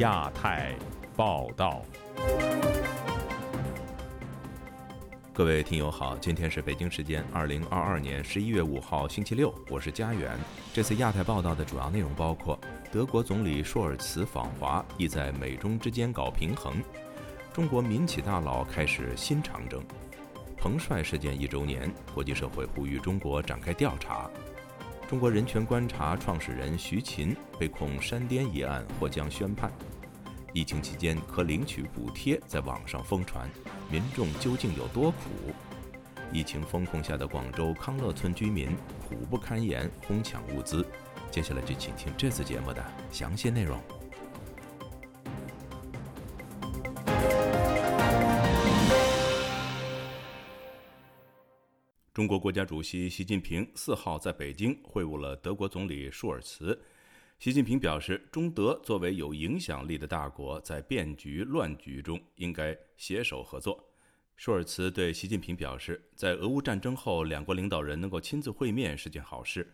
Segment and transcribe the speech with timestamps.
[0.00, 0.74] 亚太
[1.14, 1.82] 报道。
[5.30, 10.30] 各位听友好，今天是北京时间二零二二年十一月五号星期六，我是佳远。
[10.72, 12.58] 这次亚太报道的主要内容包括：
[12.90, 16.72] 德国总理舒尔茨访华，意在美中之间搞平衡；
[17.52, 19.82] 中国民企大佬开始新长征；
[20.56, 24.30] 彭帅事件一周年，国际社会呼吁中国展开调查；
[25.10, 29.68] 中国人权观察创始人徐勤被控煽颠一案或将宣判。
[30.52, 33.50] 疫情期间可领取补贴在网上疯传，
[33.90, 35.16] 民众究竟有多苦？
[36.32, 38.68] 疫情封控下的广州康乐村居民
[39.08, 40.86] 苦不堪言，哄抢物资。
[41.28, 43.80] 接下来就请听这次节目的详细内容。
[52.20, 56.78] 中国国家主席习近平四号在北京会晤了德国总理舒尔茨。
[57.38, 63.82] 习近平表示，中德作为有影响力的大国，在变局乱局中应该携手合作。
[64.36, 69.66] 舒尔茨对习近平表示，在俄乌战争后，两国领导人能够亲自会面是件好事。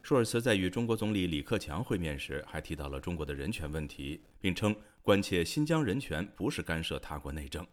[0.00, 4.72] 舒尔茨在与中国总理李克强会面时，还提到了中国的人权问题，并称
[5.02, 7.66] 关切新疆人权不是干涉他国内政。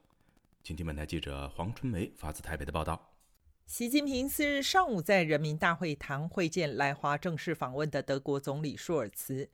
[0.64, 3.14] 请听本台记者黄春梅发自台北的报道。
[3.68, 9.50] 习近平四日上午在人民大会堂会见来华正式访问的德国总理舒尔茨。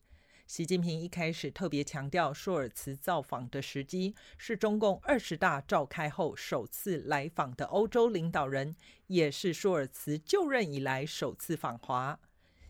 [0.45, 8.75] 习近平一开始特别强调，舒尔茨造访的时机是中共二十大召开后首次来访的欧洲领导人，
[9.07, 12.19] 也是舒尔茨就任以来首次访华。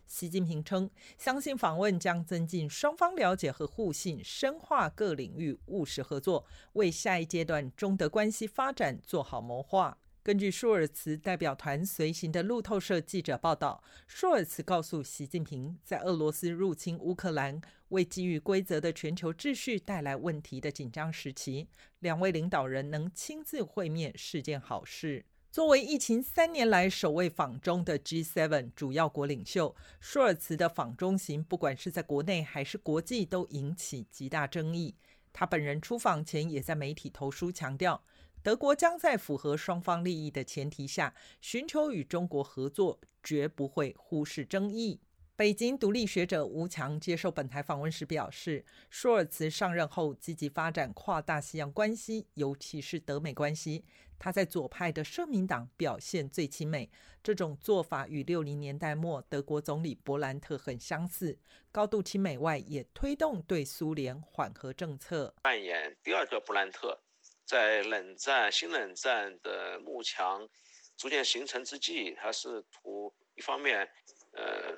[0.06, 9.98] 习近平称，相信访问将增进双方了解和互信，深化各领域务实合作，为下一阶段中德关系发展做好谋划。
[10.24, 25.26] 根据舒尔茨代表团随行的路透社记者报道，舒尔茨告诉习近平，在俄罗斯入侵乌克兰、为基于规则的全球秩序带来问题的紧张时期，两位领导人能亲自会面是件好事。
[25.50, 34.94] 作为疫情三年来首位访中的 G7 主要国领袖，舒尔茨的访中行，不管是在国内还是国际，都引起极大争议。
[35.34, 38.02] 他本人出访前也在媒体投书强调。
[38.44, 45.00] 德国将在符合双方利益的前提下，寻求与中国合作，绝不会忽视争议。
[45.34, 53.82] 北京独立学者吴强接受本台访问时表示，舒尔茨上任后积极发展跨大西洋关系，尤其是德美关系。
[54.18, 56.90] 他在左派的社民党表现最亲美，
[57.22, 61.38] 这种做法与六零年代末德国总理勃兰特很相似，
[61.72, 67.00] 高度亲美外，也推动对苏联缓和政策，扮演第二个勃兰特。
[67.44, 70.48] 在冷战、新冷战的幕墙
[70.96, 73.88] 逐渐形成之际，他试图一方面，
[74.32, 74.74] 呃，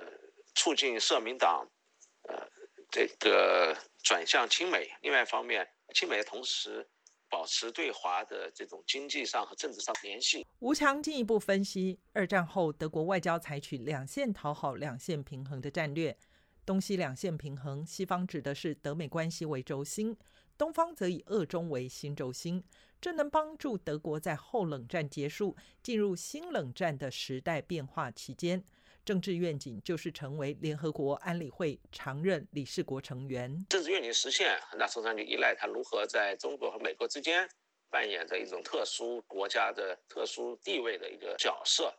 [0.54, 1.69] 促进社民党，
[2.22, 2.49] 呃，
[2.91, 6.87] 这个转向亲美；另外一方面，亲美的同时，
[7.28, 10.47] 保持对华的这种经济上和政治上联系。
[10.60, 16.16] 吴强进一步分析，二战后德国外交采取两线讨好、两线平衡的战略，
[16.65, 20.16] 东西两线平衡，西方指的是德美关系为轴心。
[20.59, 22.65] 东方则以俄中为新轴心，
[23.00, 28.65] 这能帮助德国在后冷战结束、进入新冷战的时代变化期间，
[29.05, 33.67] 政治愿景就是成为联合国安理会常任理事国成员。
[33.69, 37.47] 政治愿景实现，很大程度上就依赖它如何在中国和美国之间
[37.91, 41.94] 扮演着一种特殊国家的特殊地位的一个角色。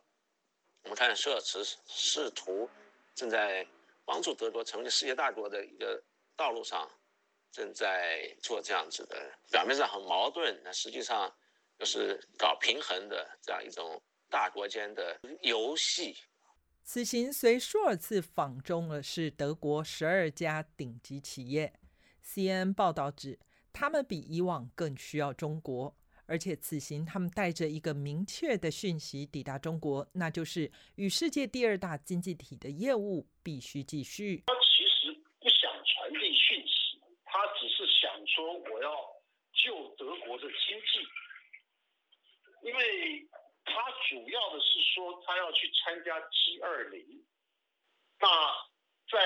[0.84, 2.68] 我们看，舒尔茨试图
[3.14, 3.68] 正在
[4.04, 6.02] 帮助德国成为世界大国的一个
[6.36, 6.90] 道路上。
[7.52, 11.34] 正在做这样子的，表面上很矛盾，那实际上
[11.80, 14.00] 又是搞平衡的这样一种
[14.30, 16.16] 大国间的游戏。
[16.84, 21.74] 此行随舒尔茨访中的是德国十二家顶级企业。
[22.24, 23.40] CNN 报道指，
[23.74, 25.96] 他们比以往更需要中国，
[26.28, 34.44] 而且此行他们带着一个明确的讯息抵达中国，那就是与世界第二大经济体的业务必须继续。
[38.36, 38.92] 说我要
[39.52, 41.02] 救德国的经济，
[42.68, 43.26] 因为
[43.64, 43.74] 他
[44.10, 47.26] 主要的是说他要去参加 G 二零。
[48.20, 48.28] 那
[49.10, 49.18] 在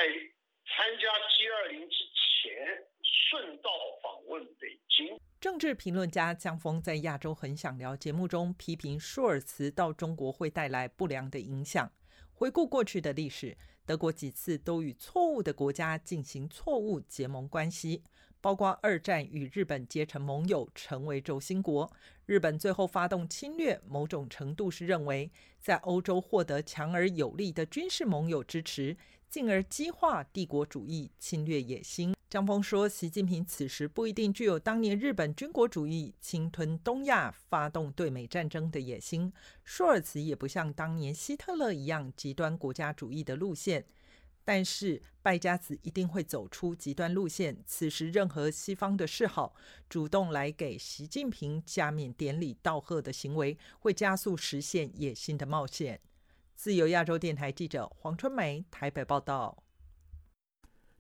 [0.68, 1.96] 参加 G 二零之
[2.44, 3.72] 前，顺道
[4.04, 5.20] 访问北京。
[5.40, 11.92] 政治评论家江峰在《亚洲很想聊》节目中批评舒尔茨到中国会带来不良的影响。
[12.32, 13.58] 回顾过去的历史，
[13.88, 18.04] 德国几次都与错误的国家进行错误结盟关系。
[18.42, 21.90] 包括二战与日本结成盟友，成为轴心国。
[22.26, 28.98] 日本最后发动侵略，某种程度是认为在欧洲获得强而有力的军事盟友支持，
[29.30, 32.16] 进而激化帝国主义侵略野心。
[32.30, 39.34] 张峰说，习近平此时不一定具有当年日本军国主义侵吞东亚、发动对美战争的野心。
[39.66, 43.84] 舒尔茨也不像当年希特勒一样极端国家主义的路线。
[44.44, 47.64] 但是败家子一定会走出极端路线。
[47.66, 49.56] 此时，任何西方的示好、
[49.88, 56.02] 主动来给习近平加冕典礼道贺的行为，会加速实现野心的冒险。
[56.56, 59.64] 自由亚洲电台记者黄春梅台北报道。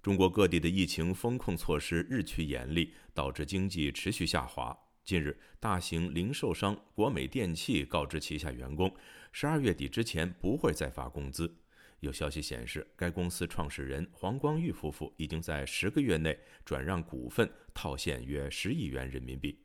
[0.01, 4.75] 中国各地的疫情风控措施日趋严厉，导致经济持续下滑。
[5.03, 8.91] 近日，大型零售商国美电器告知旗下员工，
[9.31, 11.60] 十二月底之前不会再发工资。
[12.01, 19.63] 有消息显示，该公司创始人黄光裕夫妇已经在十个月内转让股份套现约十亿元人民币。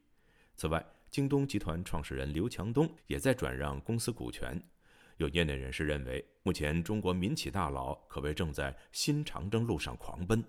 [0.54, 4.62] 此外，京东集团创始人刘强东也在转让公司股权。
[5.16, 10.44] 有业内人士认为，目前中国民企大佬可谓正在新长征路上狂奔。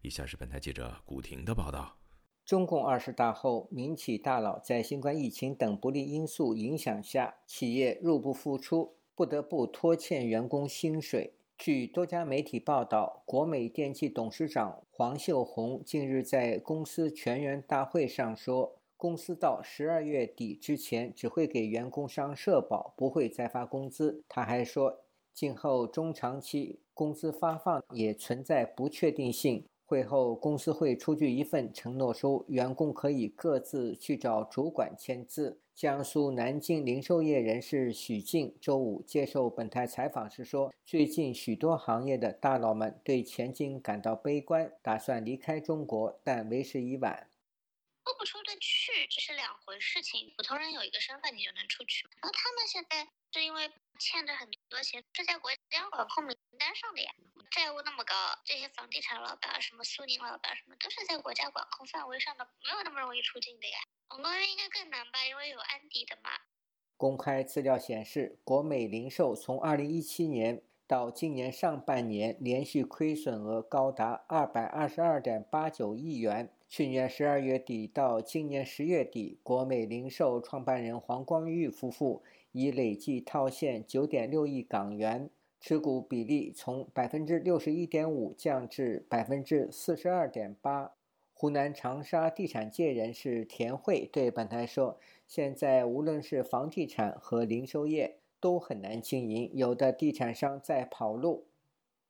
[0.00, 1.98] 以下是本台记者古婷的报道：
[2.46, 8.97] 中共二十大后，民企大佬在新冠疫情等不利因素影响下，企业入不敷出。
[9.18, 11.32] 不得不拖欠员工薪水。
[11.58, 24.22] 据多家媒体报道，国美电器董事长黄秀红近日在公司全员大会上说，公司到十二月底之前只会给员工上社保，不会再发工资。
[24.28, 25.00] 他还说，
[25.34, 29.64] 今后中长期工资发放也存在不确定性。
[29.88, 35.62] 会后，公司会出具一份承诺书，员工可以各自去找主管签字。
[35.74, 47.30] 江苏南京零售业人士许静周五接受本台采访时说：“最近许多行业的大佬们对前景感到悲观，打算离开中国，但为时已晚。
[48.04, 50.34] 出不出得去这是两回事情。
[50.36, 52.04] 普通人有一个身份，你就能出去。
[52.20, 57.10] 而他们现在是因为欠着很多钱，是在国家管控名单上的呀，
[57.50, 63.78] 债务那么高，这些房地产老板、什么苏宁老板什么，都是在国家管控范围上的，没有那么容易出境的呀。”
[64.08, 66.30] 广东应该更难吧，因为有安迪的嘛。
[66.96, 76.52] 公开资料显示，国美零售从二零一七年到今年上半年，连续亏损额高达二百二十二点八九亿元。
[76.68, 82.22] 去年十二月底到今年十月底，国美零售创办人黄光裕夫妇
[82.52, 85.30] 已累计套现九点六亿港元，
[85.60, 90.92] 持股比例从百分之六十一点五降至百分之四十二点八。
[91.34, 94.98] 湖南长沙地产界人士田慧对本台说
[95.28, 101.46] ：“现在无论是房地产和零售业都很难经营，有的地产商在跑路。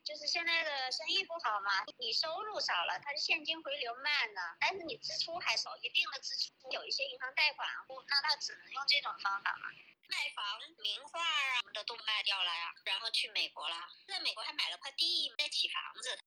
[0.01, 7.69] 就是现在的生意不好嘛，你收入少了，它的现金回流慢了，但是你支出还少，一定的支出有一些银行贷款，
[8.09, 9.69] 那他只能用这种方法嘛，
[10.09, 10.43] 卖房、
[10.83, 13.77] 名画啊什么的都卖掉了呀，然后去美国了，
[14.09, 16.19] 在美国还买了块地在起房子。”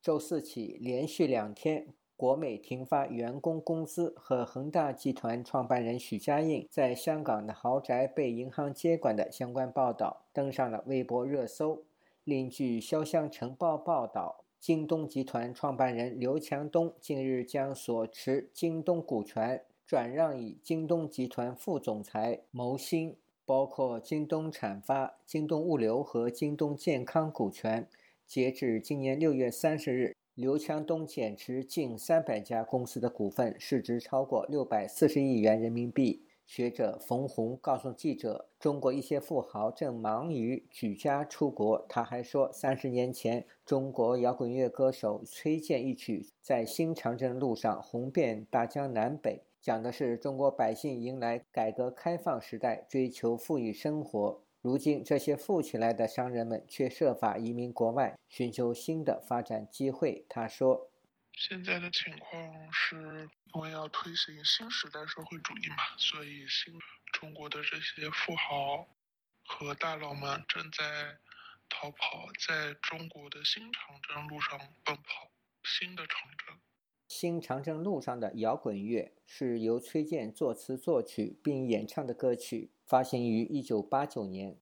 [0.00, 1.94] 周四起，连续两天。
[2.14, 11.84] 国美停发员工工资和恒大集团创办人许家印在香港的豪宅被银行接管的相关报道登上了微博热搜。
[12.22, 23.16] 另据《潇湘晨报》报道，京东集团创办人刘强东近日将所持京东股权转让以京东集团副总裁牟鑫，
[23.52, 27.86] 包括京东产发、京东物流和京东健康股权。
[28.26, 30.16] 截至今年六月三十日。
[30.34, 36.22] 刘强东减持近三百家公司的股份，市值超过六百四十亿元人民币。
[36.46, 60.26] 学者冯红告诉记者：“中国一些富豪正忙于举家出国。”他还说：“三十年前，中国摇滚乐歌手崔健一曲在新长征路上红遍大江南北，讲的是中国百姓迎来改革开放时代，追求富裕生活。”如今，这些富起来的商人们却设法移民国外，寻求新的发展机会。
[60.28, 60.90] 他说
[61.38, 66.74] ：“现在的情况是，因为要推行新时代社会主义嘛，所以新
[67.12, 68.86] 中国的这些富豪
[69.44, 70.84] 和大佬们正在
[71.68, 75.30] 逃跑，在中国的新长征路上奔跑。
[75.64, 76.58] 新的长征，
[77.12, 84.56] 新长征路上的摇滚乐是由崔健作词作曲并演唱的歌曲。”发行于一九八九年。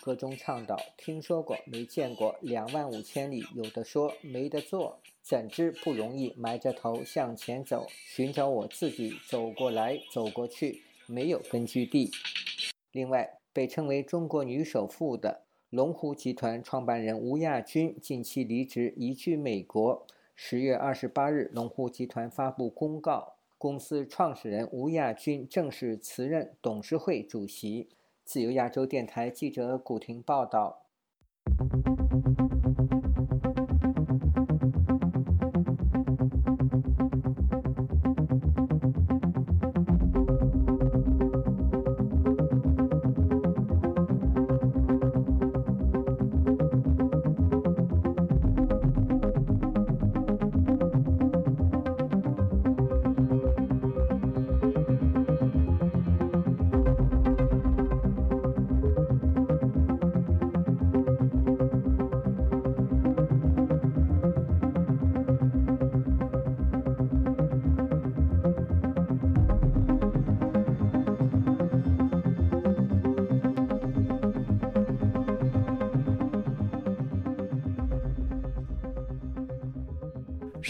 [0.00, 5.00] 歌中倡导：“听说过，没见过，两万五千里，有的说，没得做。
[5.22, 6.34] 怎知不容易？
[6.36, 9.16] 埋着头向前走，寻找我自己。
[9.28, 12.10] 走过来，走过去，没有根据地。”
[12.90, 20.06] 另外，被称为“中国女首富”的龙湖集团创办人吴亚军近期离职，移居美国。
[20.36, 27.88] 十月二十八日，龙湖集团发布公告，公司创始人吴亚军正式辞任董事会主席。
[28.22, 30.84] 自由亚洲电台记者古婷报道。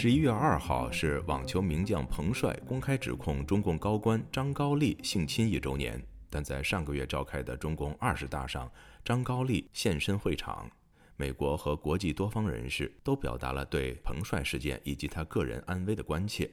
[0.01, 8.71] 十一月二号是网球名将彭帅公开指控中共高官张高丽性侵一周年，但在上个月召开的中共二十大上，
[9.03, 10.71] 张高丽现身会场。
[11.17, 16.49] 美国和国际多方人士都表达了对彭帅事件以及他个人安危的关切。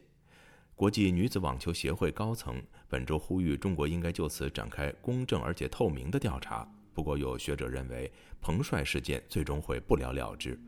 [0.74, 6.68] 国际女子网球协会高层本周呼吁中国应该就此展开公正而且透明的调查。
[6.92, 8.10] 不过，有学者认为
[8.40, 10.60] 彭帅事件最终会不了了之。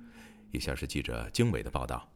[0.53, 2.09] 以下是记者经纬的报道。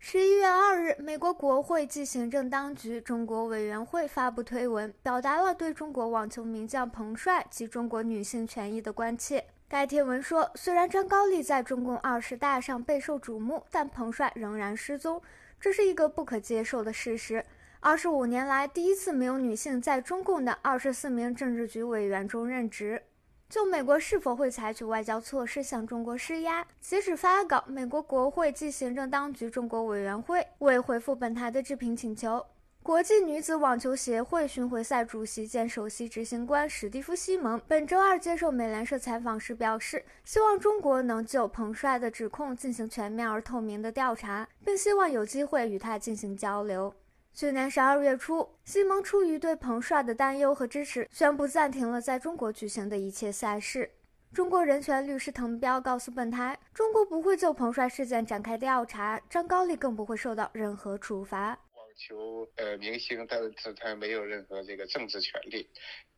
[0.00, 9.44] 十一月二日，美国国会暨行政当局中国委员会发布推文，表达了对中国网球名将彭帅及中国女性权益的关切。
[9.68, 15.20] 该贴文说，虽然张高丽在中共二十大上备受瞩目，但彭帅仍然失踪，
[15.60, 17.44] 这是一个不可接受的事实。
[17.80, 23.02] 二十五年来，第一次没有女性在中共的二十四名政治局委员中任职。
[23.48, 26.66] 就美国是否会采取外交措施向中国施压？
[26.82, 32.44] 截止发稿，美国国会暨行政当局中国委员会未回复本台的置评请求。
[32.82, 46.92] 国际女子网球协会巡回赛主席兼首席执行官史蒂夫·西蒙本周二接受美联社采访时表示，希望中国能就彭帅的指控进行全面而透明的调查，并希望有机会与他进行交流。
[47.34, 53.88] 去年十二月初，西蒙出于对彭帅的担忧和支持，宣布暂停了在中国举行的一切赛事。
[54.32, 61.58] 中国人权律师滕彪告诉本台，中国不会就彭帅事件展开调查，张高丽更不会受到任何处罚。
[61.98, 65.68] 求呃明星，但是他没有任何这个政治权利，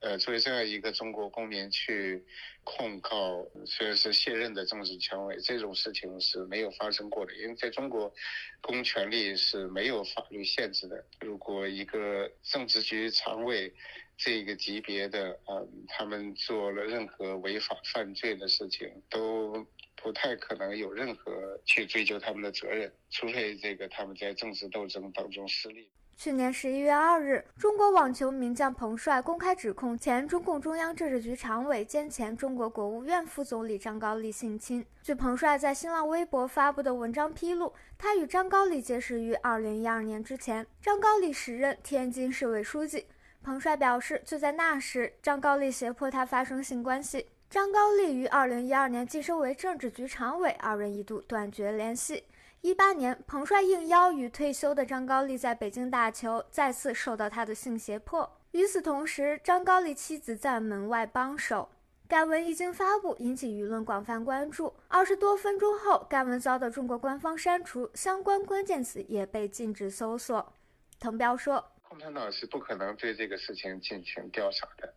[0.01, 2.25] 呃，作为这样一个中国公民去
[2.63, 7.35] 控告说是卸任的政治权威，这种事情是没有发生过的。
[7.35, 8.13] 因为在中国，
[8.61, 11.05] 公权力是没有法律限制的。
[11.21, 13.73] 如果一个政治局常委
[14.17, 19.67] 这个级别的，嗯，他们做了任何违法犯罪的事情，都。
[20.03, 25.89] 不太可能有任何去追究他们的责任，除非这个他们在政治斗争当中失利。
[26.17, 34.85] 去年十一月二日，中国网球名将彭帅公开指控前中共中央政治局常委兼前中国国务院副总理张高丽性侵。
[35.03, 43.07] 据彭帅在新浪微博发布的文章披露，他与张高丽结识于二零一二年之前，张高丽时任天津市委书记。
[43.43, 47.29] 彭帅表示，就在那时，张高丽胁迫他发生性关系。
[47.51, 52.23] 张高丽于二零一二年晋升为政治局常委，二人一度断绝联系。
[52.61, 58.39] 一八年，彭帅应邀与退休的张高丽在北京打球，再次受到他的性胁迫。
[58.53, 61.69] 与此同时，张高丽妻子在门外帮手。
[62.07, 64.73] 该文一经发布，引起舆论广泛关注。
[64.87, 70.53] 二十多分钟后，该文遭到中国官方删除，相关关键词也被禁止搜索。
[71.01, 74.95] 滕彪说：“共产党是不可能对这个事情进行调查的。”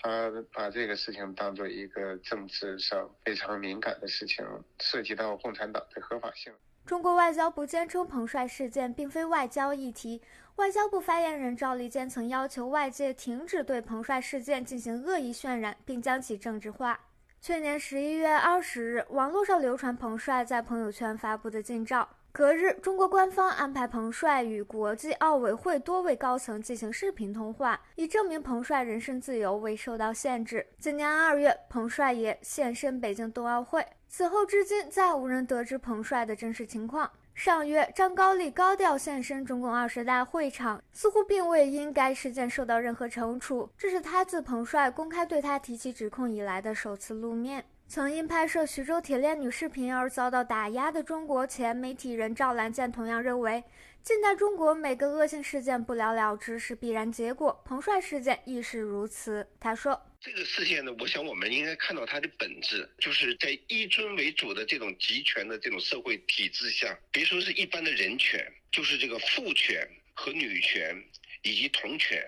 [0.00, 4.46] 他把这个事情当做一个政治上非常敏感的事情，
[4.78, 6.52] 涉及到共产党的合法性。
[6.86, 10.22] 中国外交部坚称彭帅事件并非外交议题。
[10.56, 16.98] 外交部发言人赵立坚曾要求外界停止对彭帅事件进行恶意渲染，并将其政治化。
[17.40, 22.08] 去年十一月二十日，网络上流传彭帅在朋友圈发布的近照。
[22.30, 30.64] 隔日，中国官方安排彭帅与国际奥委会多位高层进行视频通话，以证明彭帅人身自由未受到限制。
[30.78, 33.84] 今年二月，彭帅也现身北京冬奥会。
[34.08, 37.10] 此后至今，再无人得知彭帅的真实情况。
[37.34, 43.68] 上月，张高丽高调现身中共二十大会场，似乎并未因该事件受到任何惩处。
[43.76, 47.64] 这是他自彭帅公开对他提起指控以来的首次露面。
[47.88, 53.64] 曾因拍摄徐州铁链女视频而遭到打压的中国前媒体人赵兰健同样认为，
[54.02, 59.48] 近代中国每个恶性事件不了了之是必然结果，彭帅事件亦是如此。
[59.58, 70.94] 他说：“这个事件呢，我想我们应该看到它的本质，就是在一尊为主的这种集权的这种社会体制下，别说是一般的人权，就是这个父权和女权
[71.40, 72.22] 以及同权。”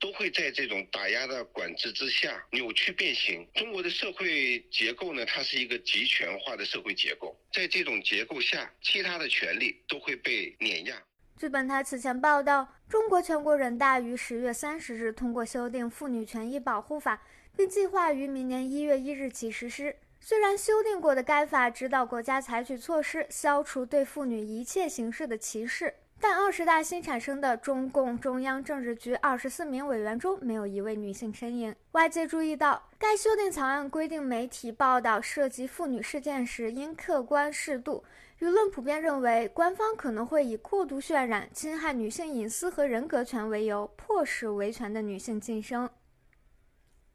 [0.00, 3.46] 都会在这种打压的管制之下扭曲变形。
[3.54, 11.02] 中国的社会结构呢，它是一个集权化的社会结构，在这种结构下，其他的权利都会被碾压。
[11.38, 17.16] 据本台此前报道，中国全国人大于十月三十日通过修订《妇女权益保护法》，
[17.56, 19.96] 并计划于明年一月一日起实施。
[20.20, 25.94] 虽然修订过的该法指导国家采取措施，消除对妇女一切形式的歧视。
[26.20, 31.74] 但二十大新产生的中共中央政治局二十四名委员中没有一位女性身影。
[31.92, 38.02] 外界注意到，该修订草案规定，媒体报道涉及妇女事件时应客观适度。
[38.40, 45.88] 舆论普遍认为，官方可能会以过度渲染、侵害女性隐私和人格权为由，迫使维权的女性晋升。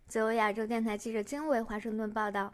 [0.07, 2.53] 自由亚洲电台记者金伟华盛顿报道。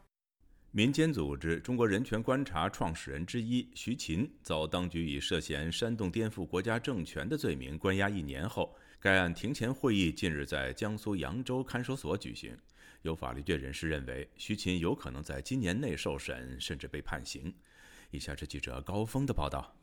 [0.72, 12.56] 民间组织中国人权观察创始人之一徐勤遭当局以涉嫌煽动颠覆国家政权的罪名关押一年后，该案庭前会议近日在江苏扬州看守所举行。
[13.02, 17.52] 有法律界人士认为，徐勤有可能在今年内受审，甚至被判刑。
[18.12, 19.76] 以下是记者高峰的报道：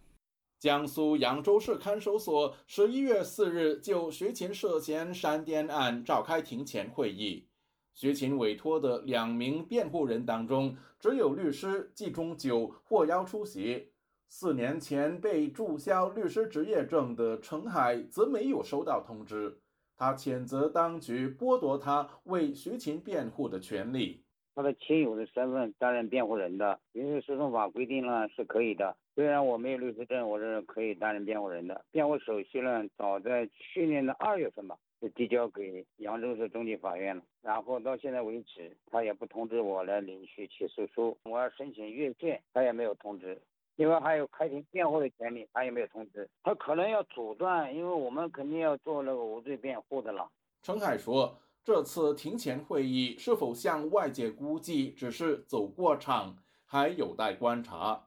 [0.61, 7.49] 江苏扬州市看守所十一月四日就徐勤涉嫌煽颠案召开庭前会议。
[7.97, 13.88] 徐勤委托的两名辩护人当中，只有律师季中九获邀出席。
[14.29, 19.57] 四年前被注销律师执业证的陈海则没有收到通知。
[19.97, 24.23] 他谴责当局剥夺他为徐勤辩护的权利。
[24.55, 28.95] 他的亲友的身份担任辩护人的，民事诉讼法规定了是可以的。
[29.15, 31.83] 虽然我没有律师证，我是可以担任辩护人的。
[31.91, 34.76] 辩护手续呢，早在去年的二月份吧。
[35.00, 41.17] 就递交给扬州市中级法院了，然后到现在为止，他也不通知我来领取起诉书。
[41.25, 43.41] 我要申请阅卷，他也没有通知。
[43.76, 46.26] 另外还有开庭辩护的权利，他也没有通知。
[46.43, 50.31] 他可能要阻断，因为我们肯定要做那个无罪辩护的了。
[50.62, 58.06] 陈凯说，这次庭前会议是否向外界估计只是走过场，还有待观察。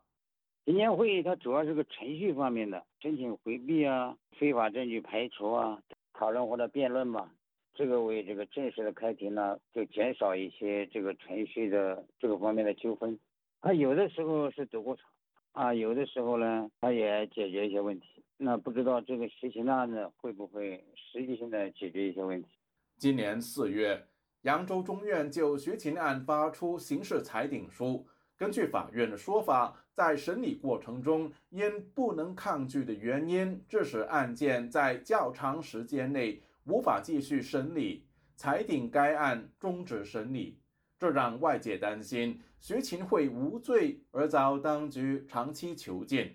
[0.66, 5.80] 庭前会议它主要是个程序方面的，申请回避啊，非法证据排除啊。
[6.20, 7.32] 讨论或者辩论嘛，
[7.74, 13.18] 这个为这个正式的开庭呢，就减少一些这个程序的这个方面的纠纷。
[13.62, 15.10] 他有的时候是走过场，
[15.54, 18.22] 啊，有的时候呢，他也解决一些问题。
[18.36, 22.50] 那不知道这个徐勤案呢，会不会实际性的解决一些问题？
[22.98, 24.06] 今年四月，
[24.42, 28.06] 扬州中院就徐勤案发出刑事裁定书。
[28.40, 40.58] 根据法院的说法，在审理过程中，因不能抗拒的原因，致使案件在较长时间内无法继续审理，裁定该案终止审理。
[40.98, 46.34] 这让外界担心徐勤会无罪而遭当局长期囚禁。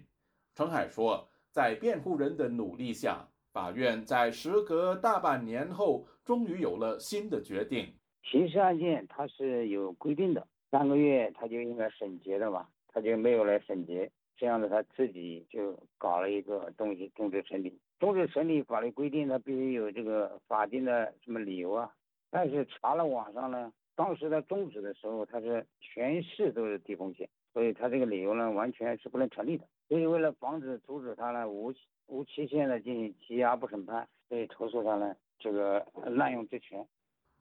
[0.55, 7.95] 陈海说，在辩护人的努力下，法院在时隔大半年后，终于有了新的决定。
[8.23, 10.47] 刑事案件它是有规定的。
[10.75, 17.79] 三个月他就应该审结的嘛，他就没有来审结，这样子他自己就搞了一个东西终止审理。
[18.01, 21.95] 终止审理法律规定他必须有这个法定的什么理由啊？
[22.29, 29.65] 但是查了网上呢，当时他终止的时候他是全市都是低风险，所以他这个理由呢完全是不能成立的。
[29.87, 31.73] 所以为了防止阻止他呢无
[32.09, 36.85] 无期限的进行羁押不审判，所以投诉他呢这个滥用职权。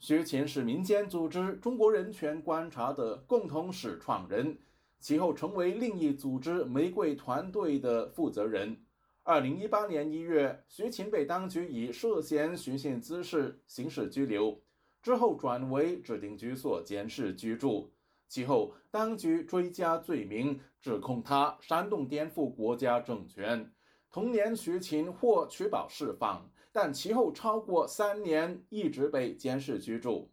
[0.05, 4.57] 徐勤是民间组织中国人权观察的共同始创人，
[4.99, 8.77] 其后成为另一组织玫瑰团队的负责人。
[9.23, 14.61] 二零一八年一月，徐勤被当局以涉嫌寻衅滋事刑事拘留，
[15.01, 17.89] 之后转为指定居所监视居住。
[18.27, 23.71] 其后，当局追加罪名，指控他煽动颠覆国家政权。
[24.11, 26.45] 同年，徐勤获取保释放。
[26.73, 30.29] 但其后超过三年一直被监视居住。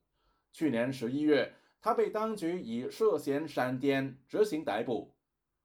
[0.52, 5.14] 去年十一月，他被当局以涉嫌煽颠执行逮捕。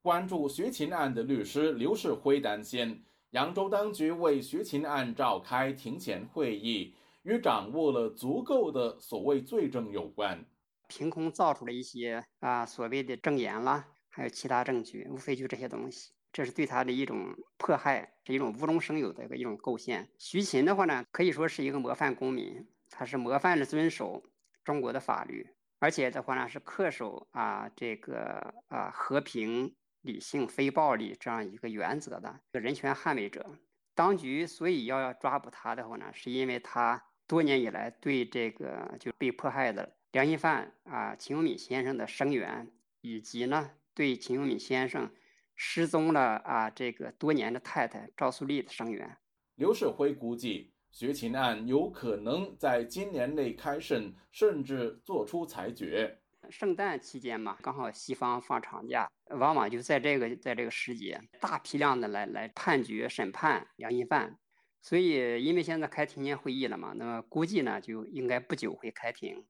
[0.01, 10.45] 关注徐勤案的律师刘世辉担心，扬州当局为徐勤案召开庭前会议，与掌握了足够的所谓罪证有关。
[10.87, 16.11] 凭空造出了一些啊所谓的证言啦，还有其他证据，无非就这些东西。
[16.35, 20.05] 这是对他的一种迫害，是一种无中生有的一个一种构陷。
[20.17, 24.21] 徐勤的话呢，可以说是一个模范公民，他是模范的遵守
[24.61, 25.47] 中国的法律，
[25.79, 33.57] 而且的话呢是恪守啊这个啊和平、理性、非暴力这样一个原则的一个人权捍卫者。
[33.93, 42.69] 当局所以要抓捕他的话呢，是因为他多年以来对这个就被迫害的良心犯啊秦永敏先生的声援，
[42.99, 45.09] 以及呢对秦永敏先生
[45.55, 49.17] 失踪了啊这个多年的太太赵素丽的声援。
[49.55, 56.19] 刘世辉估计，学琴案有可能在今年内开审，甚至作出裁决。
[56.49, 64.37] 圣诞期间嘛，刚好西方放长假，往往就在这个在这个时节，大批量的来来判决审判良心犯。
[64.81, 69.43] 所以，因为现在开庭前会议了嘛，那么估计呢就应该不久会开庭。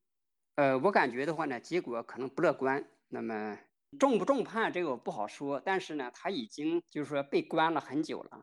[0.55, 2.87] 呃，我感觉的话呢，结果可能不乐观。
[3.09, 3.57] 那么
[3.97, 8.41] 重不重判这个我不好说，但是呢，他已经就是说被关了很久了。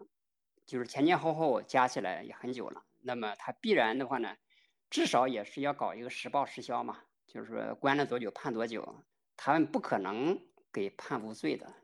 [0.64, 4.36] 就是前前后后加起来也很久了，那么他必然的话呢，
[4.88, 9.04] 至少也是要搞一个实报实销嘛，就是说关了多久判多久，
[9.36, 10.40] 他们不可能
[10.72, 11.74] 给判无罪的。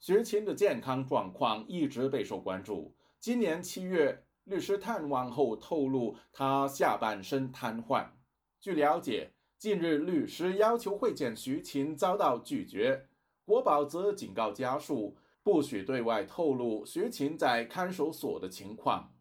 [0.00, 2.96] 徐琴的健康状况一直备受关注。
[3.20, 8.08] 今年七月，律师探望后透露，他下半身瘫痪。
[8.60, 13.06] 据了解，近日律师要求会见徐琴遭到拒绝，
[13.44, 15.16] 国宝则警告家属。
[15.42, 19.12] 不许对外透露徐琴在看守所的情况。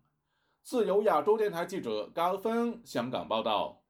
[0.63, 3.83] 自由亚洲电台记者高峰香港报道。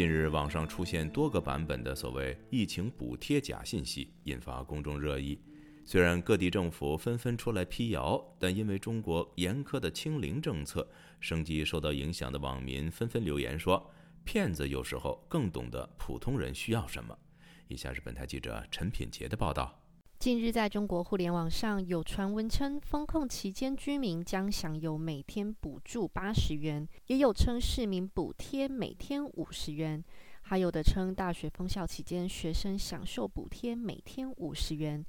[0.00, 5.38] 近日，网上出现多个版本的所谓疫情补贴假信息，引发公众热议。
[5.84, 10.88] 虽然各地政府纷纷出来辟谣，但因为中国严苛的清零政策，
[11.20, 13.90] 生计受到影响的网民纷纷留言说
[14.24, 17.14] ：“骗子有时候更懂得普通人需要什么。”
[17.68, 19.79] 以下是本台记者陈品杰的报道。
[20.20, 30.04] 近日，在中国互联网上有传闻称，封控期间居民将享有每天补助八十元，也有称市民补贴每天五十元，
[30.42, 35.02] 还有的称大学封校期间学生享受补贴每天五十元。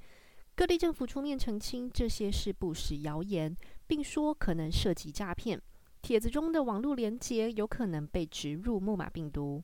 [0.56, 3.54] 各地政府出面澄清这些是不实谣言，
[3.88, 5.62] 并说可能涉及诈骗。
[6.02, 9.62] 帖子中的网络连接有可能被植入木马病毒。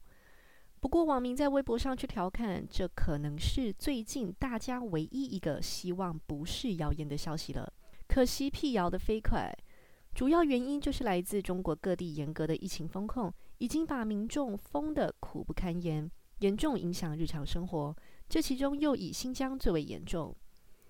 [0.79, 7.71] 不过，网民在微博上却调侃，这可能是最近大家唯一一个希望不是谣言的消息了。
[8.07, 9.51] 可惜辟谣的飞快，
[10.13, 16.09] 主要原因就是来自中国各地严格的疫情风控，已经把民众封得苦不堪言，
[16.39, 17.95] 严重影响日常生活。
[18.29, 20.33] 这其中又以新疆最为严重，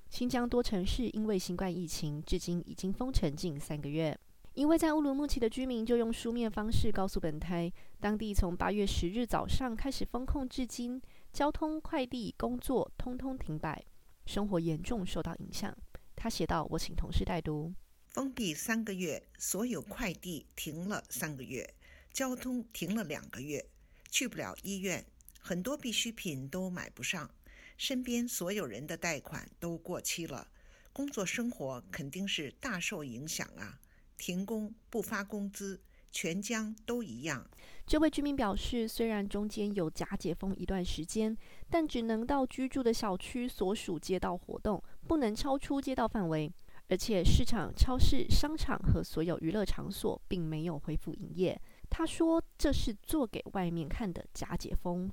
[0.10, 4.17] 新疆多城市因为新冠疫情，至今已经封城近三个月。
[4.54, 11.01] 因为在乌鲁木齐的居民就用书面方式告诉本台，当地从八月十日早上开始封控至今，
[11.33, 13.83] 交通、快递、工作通通停摆，
[14.27, 15.75] 生活严重受到影响。
[16.15, 17.73] 他写道：“我请同事代读。
[18.05, 21.73] 封闭三个月，所有快递停了三个月，
[22.13, 23.67] 交通停了两个月，
[24.12, 25.03] 去不了医院，
[25.39, 27.29] 很多必需品都买不上，
[27.77, 30.47] 身边所有人的贷款都过期了，
[30.93, 33.79] 工作生活肯定是大受影响啊。”
[34.17, 35.79] 停工不发工资，
[36.17, 37.47] 全疆都一样。
[37.86, 41.38] 这位居民表示，虽然中间有假解封一段时间，
[41.69, 46.51] 但只能到居住的小区所属街道活动，不能超出街道范围。
[46.89, 51.62] 而且市场、超市、商场和所有娱乐场所并没有恢复营业。
[51.88, 55.12] 他说，这是做给外面看的假解封。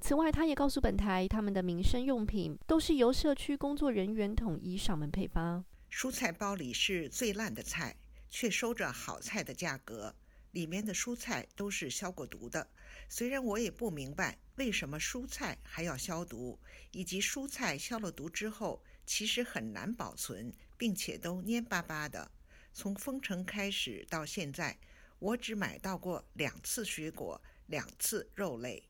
[0.00, 5.64] 此外，他也告诉本台，他们的民生用品都是由社区工作人员统一上门配发。
[5.88, 7.96] 蔬菜包里是最烂的菜。
[8.34, 10.14] 却收着好菜的价格，
[10.52, 12.66] 里面的蔬菜都是消过毒的。
[13.08, 16.58] 虽然我也不明白为什么蔬菜还要消毒，
[16.92, 22.30] 以及蔬菜消了毒之后其实很难保存，并且都蔫巴巴的。
[22.72, 24.78] 从封城开始到现在，
[25.18, 28.82] 我只买到过两次水果，两次肉类。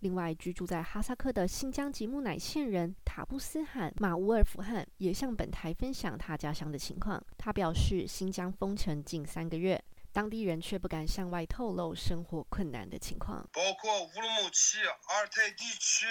[0.00, 7.22] 另外，居住在哈萨克的新疆吉木乃县人塔布斯罕马乌尔福汗也向本台分享他家乡的情况。
[7.36, 9.82] 他表示，新疆封城近三个月，
[10.18, 13.48] 当地人却不敢向外透露生活困难的情况。
[13.52, 16.06] 包括乌鲁木齐、阿尔泰地区，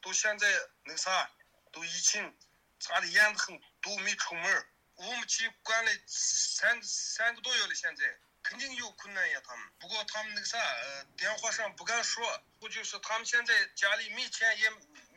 [0.00, 0.46] 都现在
[0.84, 1.30] 那个啥，
[1.70, 2.34] 都疫情
[2.78, 4.66] 查的严得很，都没出门。
[4.96, 8.02] 乌鲁木齐关了三三个多月了，现在
[8.42, 9.38] 肯定有困难呀。
[9.44, 12.24] 他们不过他们那个啥，呃，电话上不敢说，
[12.58, 14.70] 不就是他们现在家里没钱，也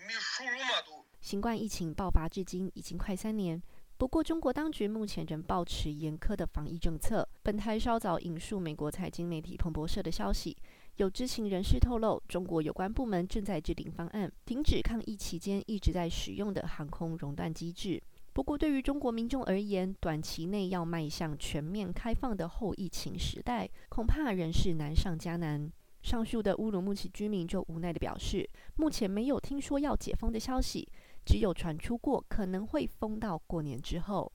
[0.05, 1.07] 没收入嘛，都。
[1.21, 3.63] 新冠疫情爆发至今已经快三年。
[4.03, 7.25] 不过，中国当局目前仍保持严苛的防疫政策。
[7.41, 10.57] 本台稍早引述美国财经媒体彭博社的消息，
[10.97, 18.03] 有知情人士透露，中国有关部门正在制定方案，停止抗疫期间一直在使用的航空熔断机制。
[18.33, 25.71] 不过，对于中国民众而言，短期内要迈向全面开放的后疫情时代，恐怕仍是难上加难。
[26.01, 30.85] 上述的乌鲁木齐居民就无奈地表示，目前没有听说要解封的消息。
[31.25, 34.31] 只有传出过可能会封到过年之后。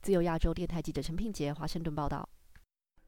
[0.00, 2.28] 自由亚洲电台记者陈品杰华盛顿报道：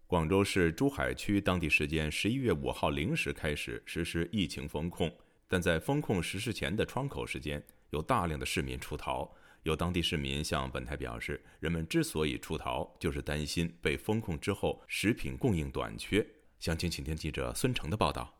[0.06, 5.12] 广州市珠海区当地时间十一月五号零时开始实施疫情封控，
[5.48, 9.28] 但在封控实施前的窗口时间，有大量的市民出逃。
[9.64, 16.24] 有当地市民向本台表示，人们之所以出逃，就是担心被封控之后食品供应短缺。
[16.60, 18.32] 详情，请听记者孙成的报道。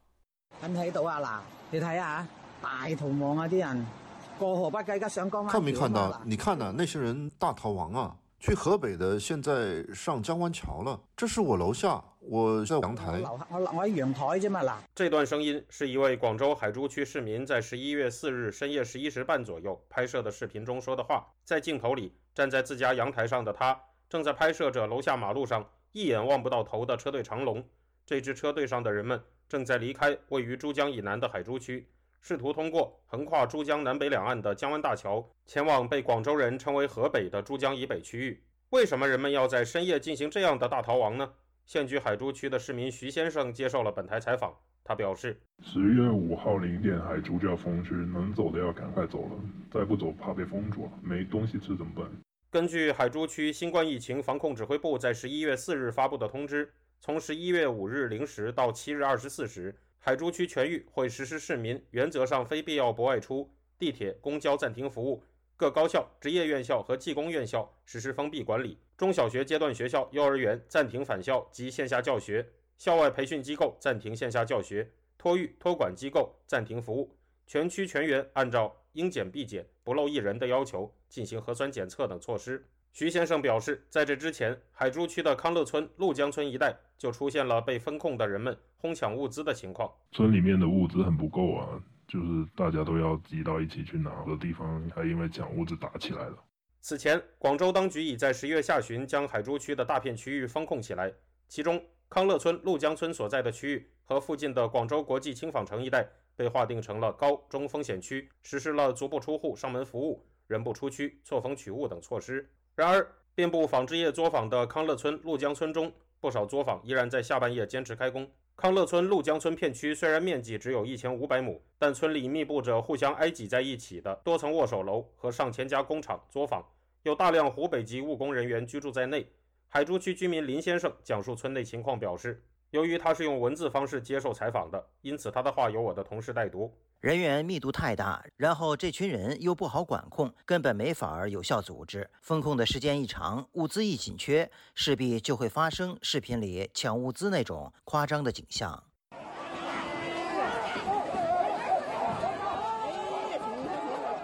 [0.62, 1.20] 睇唔睇到啊？
[1.20, 1.40] 嗱，
[1.72, 2.28] 你睇下，
[2.62, 3.48] 大逃亡啊！
[3.48, 4.03] 啲人。
[4.38, 5.52] 过河不计噶，上江湾。
[5.52, 6.20] 看没看到？
[6.24, 6.74] 你看呢？
[6.76, 8.16] 那些人大逃亡啊！
[8.40, 11.00] 去河北的现在上江湾桥了。
[11.16, 13.20] 这是我楼下，我在阳台。
[13.22, 14.62] 我我我喺阳台啫嘛。
[14.62, 21.26] 嗱，这段声音是一位广州海珠区市民在十一月四日深夜十一时半左右拍摄的视频中说的话。
[21.42, 27.64] 在镜头里，站在自家阳台上的他，正在拍摄着楼下马路上一眼望不到头的车队长龙。
[28.04, 29.18] 这支车队上的人们
[29.48, 31.88] 正在离开位于珠江以南的海珠区。
[32.26, 38.42] 试图通过横跨珠江南北两岸的江湾大桥，前往被广州人称为河北的珠江以北区域。
[38.70, 41.30] 为什么人们要在深夜进行这样的大逃亡呢？
[41.66, 49.38] 现居海珠区的市民徐先生接受了本台采访，他表示：十月五号零点，海珠就要封区，能走的要赶快走了，
[49.70, 52.06] 再不走怕被封住了，没东西吃怎么办？
[52.50, 59.76] 根据海珠区新冠疫情防控指挥部在十一月四日发布的通知，从十一月五日零时到七日二十四时。
[60.06, 65.22] 海珠区全域会实施市民原则上非必要不外出，地铁、公交暂停服务，
[65.56, 74.86] 各高校、职业院校和技工院校实施封闭管理，中小学阶段学校、幼儿园暂停返校及线下教学，校外培训机构暂停线下教学，
[75.16, 82.62] 托育、托管机构暂停服务，全区全员按照应检必检、不漏一人的要求进行核酸检测等措施。
[82.94, 89.92] 徐先生表示，在这之前，海珠区的康乐村、陆江村一带就出现了被封控的人们哄抢物资的情况。
[90.12, 96.38] 村里面的物资很不够啊，就是大家都要挤到一起去拿的地方，还因为抢物资打起来了。
[96.80, 101.12] 此前，广州当局已在十月下旬将海珠区的大片区域封控起来，
[101.48, 112.48] 其中康乐村、陆江村所在的区域和附近的广州国际轻纺城一带被划定成了高中风险区，实施了足不出户、上门服务、人不出区、错峰取物等措施。
[112.76, 113.06] 然而，
[113.36, 118.28] 遍布纺织业作坊的康乐村、陆江村中，不少作坊依然在下半夜坚持开工。
[118.56, 126.64] 康乐村、陆江村片区虽然面积只有一千五百亩，但村里密布着互相挨挤在一起的多层握手楼和上千家工厂作坊，
[127.04, 129.24] 有大量湖北籍务工人员居住在内。
[129.68, 132.42] 海珠区居民林先生讲述村内情况表示。
[132.70, 136.76] 由于他是用文字方式接受采访的，因此他的话由我的同事代读。
[137.04, 142.08] 人员密度太大，然后这群人又不好管控，根本没法有效组织。
[142.22, 148.82] 封控的时间一长，物资一紧缺，势必就会发生视频里抢物资那种夸张的景象。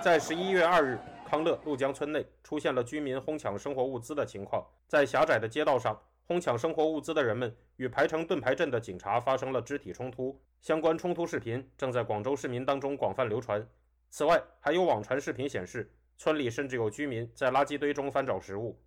[0.02, 5.94] 在十一月二日，康乐陆江村内出现了居民哄抢生活物资的情况，在狭窄的街道上。
[6.30, 13.66] 哄抢生活物资的人们与排成盾牌阵的警察发生了肢体冲突，相关冲突视频正在广州市民当中广泛流传。
[14.10, 18.78] 此外，还有网传视频显示，村里甚至有居民在垃圾堆中翻找食物。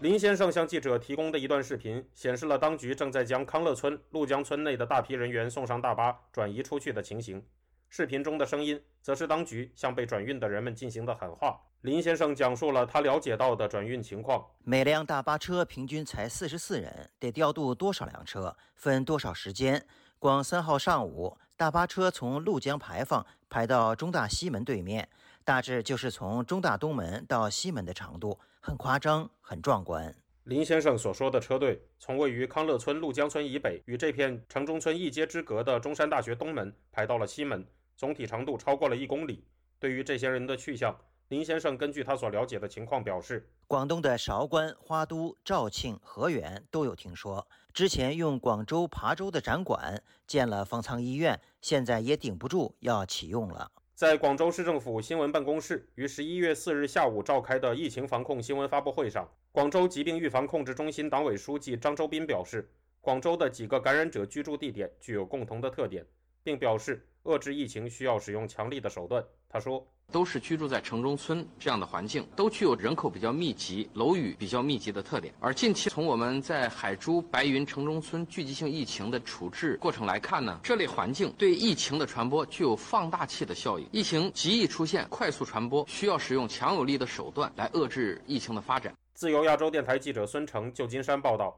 [0.00, 7.42] 林先生向记者提供的一段视频显示了当局正在将康乐村、陆江村内的大批人员送上大巴转移出去的情形。
[7.90, 11.60] 视频中的声音，则是当局向被转运的人们进行的喊话。
[11.80, 19.84] 林先生讲述了他了解到的转运情况：每辆大巴车平均才四十四人，得调度多少辆车，分多少时间？
[20.20, 25.08] 光三号上午，大巴车从鹭江牌坊排到中大西门对面，
[25.44, 30.14] 大致就是从中大东门到西门的长度，很夸张，很壮观。
[30.44, 37.66] 林先生所说的车队，从位于康乐村陆江村以北与这片城中村一街之隔的中山大学东门排到了西门。
[38.00, 39.44] 总体长度超过了一公里。
[39.78, 47.46] 对于这些人的去向，林先生根据他所了解的情况表示，广东的韶关、花都、肇庆、河源都有听说。
[47.74, 53.70] 之前用广州琶洲的展馆建了方舱医院，现在也顶不住，要启用了。
[53.94, 66.06] 在广州市政府新闻办公室于十一月四日下午召开的疫情防控新闻发布会上，广州疾病预防控制中心党委书记张周斌表示，广州的几个感染者居住地点具有共同的特点，
[66.50, 69.24] 并表示遏制疫情需要使用强力的手段。
[69.48, 69.86] 他说。
[70.12, 75.32] 都是居住在城中村这样的环境，都具有人口比较密集、楼宇比较密集的特点。
[75.38, 83.88] 而近期从我们在海珠、白云城中村聚集性疫情的处置过程来看呢，这类环境对疫情的传播具有放大器的效应。
[83.92, 88.92] 疫情极易出现、快速传播，需要使用强有力的手段来遏制疫情的发展。
[89.14, 91.56] 自由亚洲电台记者孙成，旧金山报道。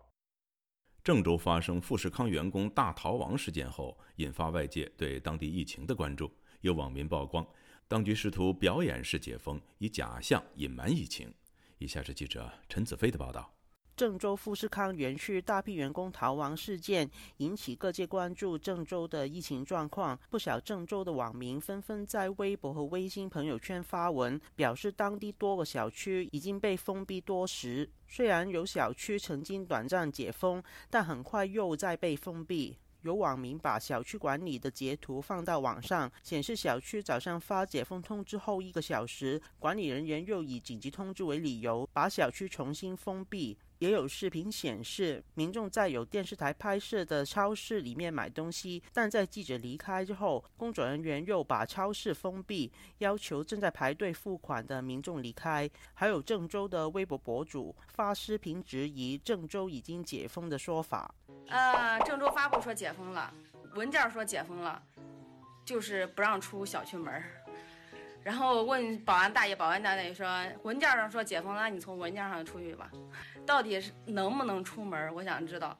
[1.04, 6.30] 郑州发生富士康员工大逃亡事件后，引发外界对当地疫情的关注。
[6.60, 7.44] 有网民曝光。
[7.88, 11.34] 当局试图表演式解封，以假象隐瞒疫情。
[11.78, 13.52] 以下是记者陈子飞的报道：
[14.02, 18.58] 郑州富士康园区大批员工逃亡事件引起各界关注。
[18.58, 27.88] 郑州的疫情状况，不少郑州的网民纷纷在微博和微信朋友圈发文，表示当地多个小区已经被封闭多时。
[28.08, 30.60] 虽然有小区曾经短暂解封，
[30.90, 32.76] 但很快又再被封闭。
[33.02, 43.56] 有网民把小区管理的截图放到网上，显示小区早上发解封通知后一个小时，管理人员又以紧急通知为理由，把小区重新封闭。
[43.82, 55.68] 也有视频显示，民众在有电视台拍摄的超市里面买东西，但在记者离开之后，工作人员又把超市封闭，要求正在排队付款的民众离开。
[55.94, 61.12] 还有郑州的微博博主发视频质疑郑州已经解封的说法。
[61.48, 63.34] 呃，郑州发布说解封了，
[63.74, 64.80] 文件说解封了，
[65.64, 67.20] 就是不让出小区门
[68.24, 70.26] 然后问保安大爷，保安大爷说
[70.62, 72.90] 文件上说解封了，你从文件上出去吧。
[73.44, 75.12] 到底是能不能出门？
[75.14, 75.76] 我想知道。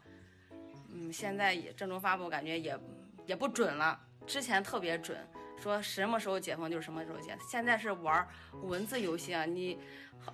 [0.95, 2.79] 嗯，现在也郑州发布，感觉也
[3.27, 3.99] 也不准了。
[4.27, 5.17] 之前特别准，
[5.61, 7.37] 说什么时候解封就是什么时候解。
[7.49, 8.27] 现在是玩
[8.63, 9.45] 文字游戏啊！
[9.45, 9.79] 你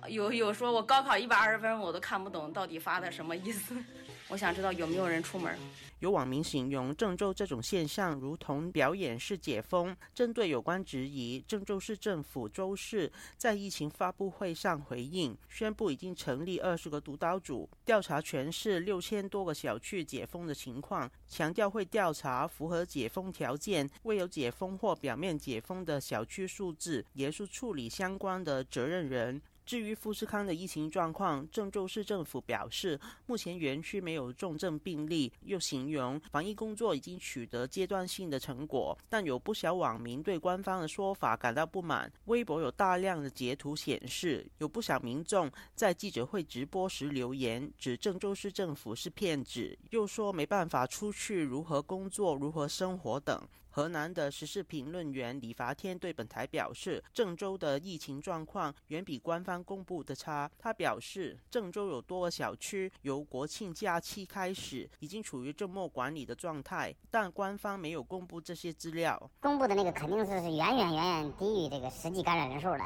[0.07, 3.75] 有有说我高考一百二十分，我都看不懂到底发的什么意思。
[4.27, 5.57] 我想知道有没有人出门。
[5.99, 9.95] 有网民形容郑州这种现象如同表演式解封。
[10.13, 29.41] 针对有关质疑，郑州市政府周四在疫情发布会上回应，宣布已经成立二十个督导组，调查全市六千多个小区解封的情况，强调会调查符合解封条件、未有解封或表面解封的小区数字，严肃处理相关的责任人。
[29.69, 38.97] 至于富士康的疫情状况，郑州市政府表示，目前园区没有重症病例，又形容防疫工作已经取得阶段性的成果。
[39.07, 53.39] 但有不少网民对官方的说法感到不满，微博有大量的截图显示，有不少民众在记者会直播时留言，指郑州市政府是骗子，又说没办法出去，如何工作，如何生活等。
[53.71, 60.49] 河南的时事评论员李伐天对本台表示，郑州的疫情状况远比官方公布的差。
[60.57, 69.29] 他表示，郑州有多个小区由国庆假期开始已经处于周末管理的状态，但官方没有公布这些资料。
[69.39, 72.83] 公布的那个肯定是是远远远远低于这个实际感染人数的。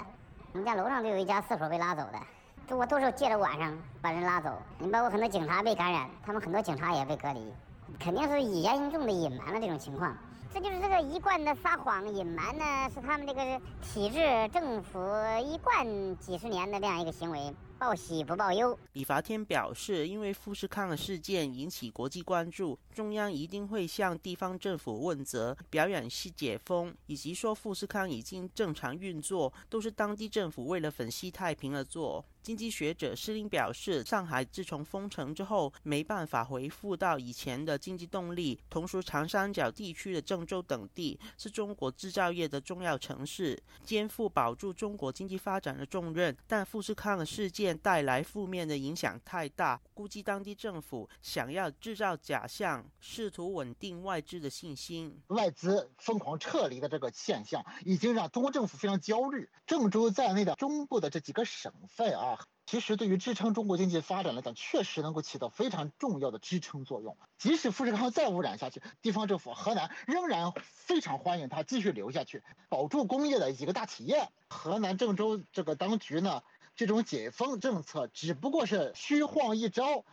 [0.51, 2.19] 我们家楼上就有一家厕所被拉走的，
[2.67, 4.61] 都我都是借着晚上把人拉走。
[4.77, 7.51] 你包括很多警察被感染，他们很多警察也被隔离，
[7.97, 10.15] 肯定是以严重的隐瞒了这种情况。
[10.53, 12.63] 这就是这个一贯的撒谎隐瞒呢，
[12.93, 14.19] 是他们这个体制
[14.53, 14.99] 政府
[15.43, 17.51] 一贯几十年的这样一个行为。
[17.79, 18.77] 报喜不报忧。
[18.93, 25.57] 李伐天表示，因为富士康的事件引起国际关注，中央一定会向地方政府问责。
[25.69, 32.23] 表演系解封，以及说富士康已经正常运作，都是当地政府为了粉西太平而做。
[32.41, 38.59] 经济学者施林表示，上海自从封城之后，没办法恢复到以前的经济动力。
[38.69, 46.35] 同时，长三角地区的郑州等地是中国制造业的重要城市，肩负保住中国经济发展的重任。
[46.45, 47.73] 但富士康的事件。
[47.83, 55.21] 带来负面的影响太大，估计当地政府想要制造假象，试图稳定外资的信心。
[55.27, 59.49] 外资疯狂撤离的这个现象，已经让中国政府非常焦虑。
[59.65, 67.17] 郑州在内的中部的这几个省份啊，其实对于支撑中国经济发展来讲，确实能够起到非常重要的支撑作用。
[67.37, 74.29] 即使富士康再污染下去，地方政府河南仍然非常欢迎它继续留下去，保住工业的几个大企业。
[74.47, 76.41] 河南郑州这个当局呢？
[76.75, 80.03] 这种解封政策只不过是虚晃一招，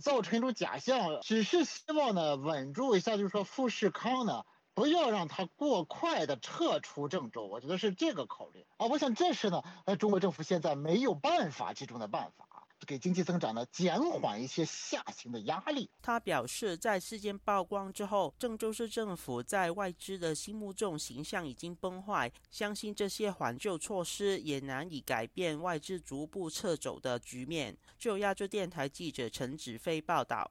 [0.00, 7.46] 造成一种假象，只是希望呢稳住一下，就是说富士康呢不要让它过快的撤出郑州。
[7.46, 8.86] 我觉得是这个考虑啊。
[8.86, 12.47] 我想这是呢，呃，中国政府现在没有办法其中的办法。
[12.86, 15.90] 给经济增长呢减缓一些下行的压力。
[16.00, 27.76] 他表示，在事件曝光之后，郑州市政府在外资的心目中形象已经崩坏，相信这些缓救措施也难以改变外资逐步撤走的局面。
[27.98, 30.50] 就亚洲电台记者陈子飞报道。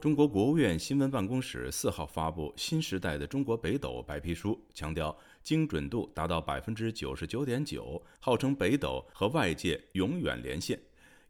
[0.00, 10.80] 中国国务院新闻办公室四号发布《新时代的中国北斗白皮书》，强调精准度达到百分之九十九点九，号称北斗和外界永远连线，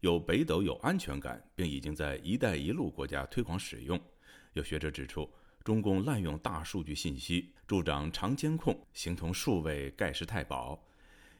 [0.00, 3.98] 有北斗有安全感，并已经在“一带一路”国家推广使用。
[4.52, 5.26] 有学者指出，
[5.64, 10.78] 中共滥用大数据信息，助长长监控，形同数位盖世太保。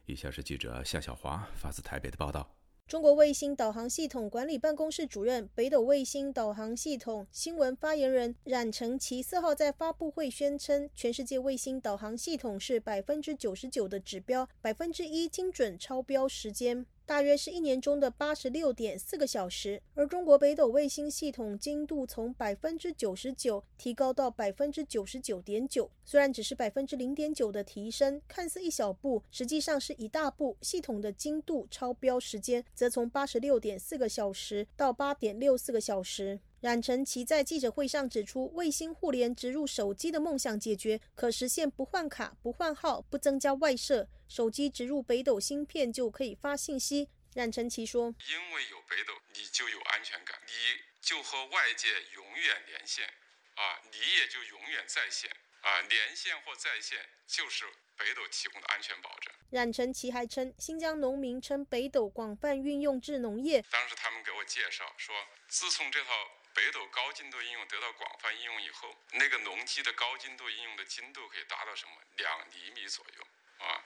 [0.06, 2.57] 以下是记者夏小华发自台北的报道。
[2.88, 16.86] 中国卫星导航系统管理办公室主任、北斗卫星导航系统新闻发言人冉承其四号在发布会宣称，全世界卫星导航系统是百分之九十九的指标，百分之一精准超标时间。
[17.08, 25.90] 大约是一年中的八十六点四个小时，而中国北斗卫星系统精度从百分之九十九提高到百分之九十九点九。
[26.04, 30.54] 虽然只是百分之零点九的提升，看似一小步，实际上是一大步。
[30.60, 36.38] 系统的精度超标时间则从八十六点四个小时到八点六四个小时。
[36.60, 47.08] 冉成奇在记者会上指出，卫星互联植入手机的梦想解决，可实现不换卡、不换号、不增加外设，手机植入北斗芯片就可以发信息。
[47.34, 50.52] 冉成奇说：“因为有北斗，你就有安全感，你
[51.00, 53.06] 就和外界永远连线，
[53.54, 55.30] 啊，你也就永远在线，
[55.60, 56.98] 啊，连线或在线
[57.28, 63.64] 就是北斗提供的安全保证。”冉成奇还称，新疆农民称北斗广泛运用至农业。
[63.70, 65.14] 当时他们给我介绍说，
[65.46, 66.10] 自从这套。
[66.58, 71.92] 北斗高精度应用得到广泛应用以后，那个农机的高精度应用的精度可以达到什么？
[72.16, 73.26] 两厘米左右
[73.64, 73.80] 啊！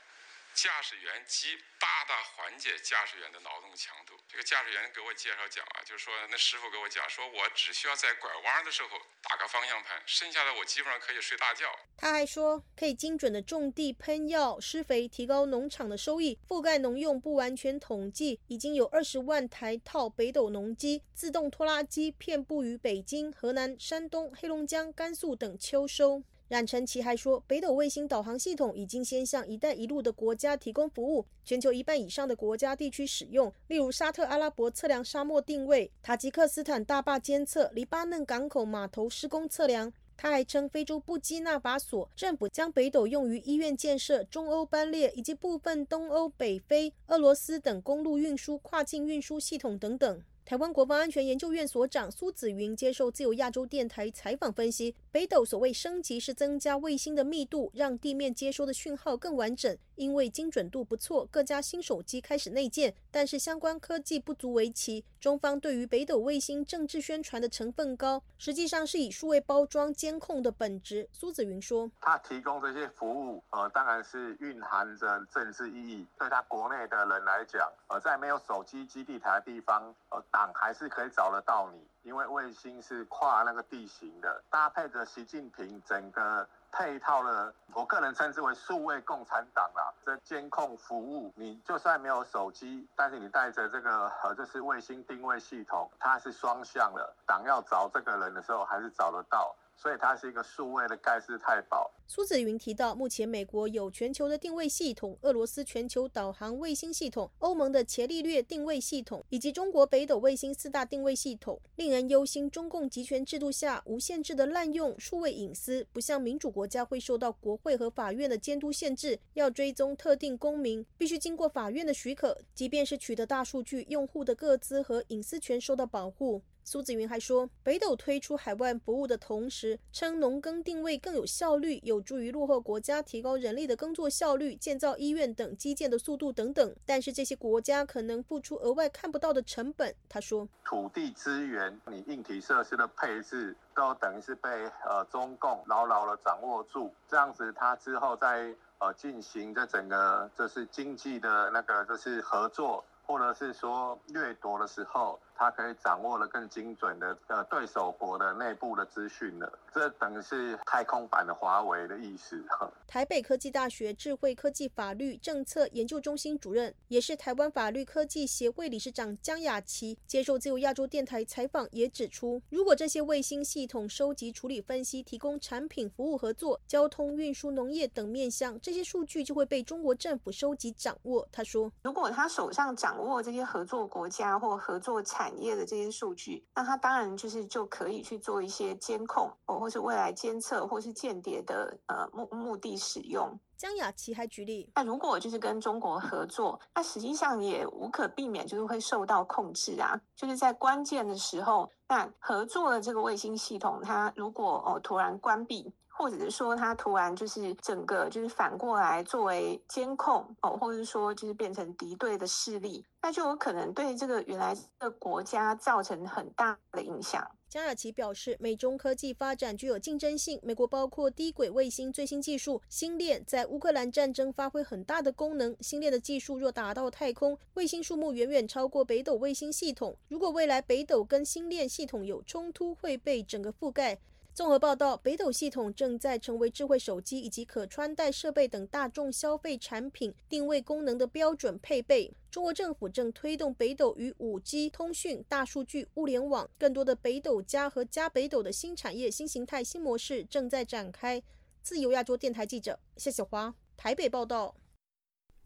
[0.54, 4.14] 驾驶员机大大缓解驾驶员的劳动强度。
[4.28, 11.66] 这个驾驶员给我介绍讲啊，就是说那师傅给我讲，说我只需要在拐弯的时候打个方向盘，剩下的我基本上可以睡大觉。
[11.96, 16.38] 他还说，可以精准的种地、喷药、施肥，提高农场的收益。
[16.48, 26.22] 覆盖农用不完全统计，已经有二十万台套北斗农机、自动拖拉机遍布于北京、河南、山东、黑龙江、甘肃等秋收。
[26.52, 39.90] 冉承奇还说，北斗卫星导航系统已经先向“一带一路”的国家提供服务，全球一半以上的国家地区使用，例如沙特阿拉伯测量沙漠定位、塔吉克斯坦大坝监测、黎巴嫩港口码头施工测量。
[40.14, 50.22] 他还称，非洲布基纳法索政府将北斗用于医院建设、中欧班列以及部分东欧、北非、俄罗斯等公路运输、跨境运输系统等等。
[50.44, 59.76] 台湾国防安全研究院所长苏子云接受自由亚洲电台采访分析，北斗所谓升级是增加卫星的密度，让地面接收的讯号更完整。
[59.94, 65.04] 因为精准度不错，各家新手机开始内建，但是相关科技不足为奇。
[65.20, 71.08] 中方对于北斗卫星政治宣传的成分高，实际上是以数位包装监控的本质。
[71.12, 76.04] 苏子云说：“他提供这些服务，呃，当然是蕴含着政治意义。
[76.18, 89.92] 对他国内的人来讲，呃，在没有手机基地台的地方，呃，党还是可以找得到你，因为卫星是跨那个地形的，搭配着习近平整个。”配套的，我个人称之为数位共产党啦。
[90.06, 99.54] 这监控服务，你就算没有手机，但是你带着这个呃，就是卫星定位系统，它是双向的，党要找这个人的时候，还是找得到。
[99.76, 101.90] 所以它是一个数位的盖世太保。
[102.06, 111.58] 苏子云提到，目前美国有全球的定位系统，俄罗斯全球导航卫星系统，欧盟的伽利略定位系统，以及中国北斗卫星四大定位系统。
[111.76, 126.42] 令人忧心，中共集权制度下无限制的滥用数位隐私，不像民主国家会受到国会和法院的监督限制，要追踪特定公民必须经过法院的许可，即便是取得大数据，用户的个资和隐私权受到保护。
[126.64, 136.74] 苏子云还说，北斗推出海外服务的同时，称农耕定位更有效率，有助于落后国家提高人力的工作效率、建造医院等基建的速度等等。
[136.86, 139.92] 但是这些国家可能付出额外看不到的成本。
[140.08, 144.48] 他说，土地资源、你硬体设施的配置，都等于是被
[144.88, 155.18] 呃中共牢牢的掌握住，这样子他之后在呃进行这整个就是经济的那个就是合作，或者是说掠夺的时候。
[155.34, 162.42] 他可以掌握了更精准的呃对手国的内部的资讯了，这等于是太空版的华为的意思。
[162.86, 181.26] 台北科技大学智慧科技法律政策研究中心主任，也是台湾法律科技协会理事长江雅琪接受自由亚洲电台采访，也指出，如果这些卫星系统收集、处理、分析、提供产品、服务合作、交通运输、农业等面向，这些数据就会被中国政府收集掌握。
[181.32, 193.38] 他说，如果他手上掌握这些合作国家或合作产，业的这些数据，那它当然就是就可以去做一些监控，哦，或是未来监测，或是间谍的呃目目的使用。
[193.56, 205.72] 江雅琪还举例，那如果就是跟中国合作，那实际上也无可避免就是会受到控制啊，就是在关键的时候，那合作的这个卫星系统，它如果哦突然关闭。
[206.02, 217.24] 或者是说，它突然就是整个就是反过来作为监控哦，或者说就是变成敌对的势力，那就有可能对这个原来的国家造成很大的影响。
[217.48, 220.40] 江雅琪表示，美中科技发展具有竞争性。
[220.42, 225.54] 美国包括低轨卫星最新技术星链，在乌克兰战争发挥很大的功能。
[225.60, 229.96] 星链的技术若达到太空，卫星数目远远超过北斗卫星系统。
[230.08, 234.00] 如果未来北斗跟星链系统有冲突，会被整个覆盖。
[234.34, 242.10] 综合报道，北斗系统正在成为智慧手机以及可穿戴设备等大众消费产品定位功能的标准配备。
[242.30, 251.22] 中国政府正推动北斗与五 G 通讯、大数据、物联网更多的北斗加和加北斗的新产业、新形态、新模式正在展开。
[251.62, 254.54] 自由亚洲电台记者谢小华台北报道。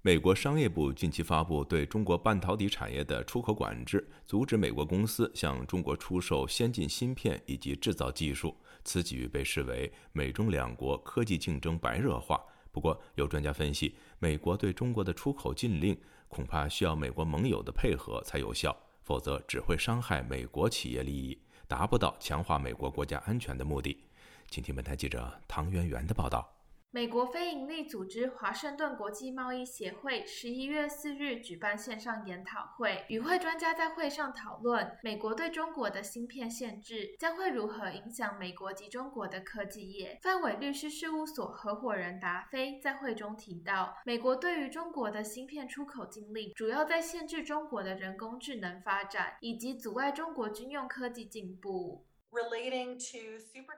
[0.03, 8.55] 美国商业部近期发布对中国半导体产业的出口管制，阻止美国公司向中国出售先进芯片以及制造技术。
[8.87, 12.41] 此举被视为美中两国科技竞争白热化。
[12.71, 23.99] 不过，有专家分析，美国对中国的出口禁令恐怕需要美国盟友的配合才有效，否则只会伤害美国企业利益，达不到强化美国国家安全的目的。
[24.49, 26.56] 请听本台记者唐媛媛的报道。
[26.93, 40.19] 美国非营利组织华盛顿国际贸易协会十一月四日举办线上研讨会，与会专家在会上讨论美国对中国的芯片限制将会如何影响美国及中国的科技业。
[40.23, 52.07] 范伟律师事务所合伙人达菲在会中提到，美国对于中国的芯片出口禁令主要在限制中国的人工智能发展，以及阻碍中国军用科技进步。
[52.31, 53.77] Relating to super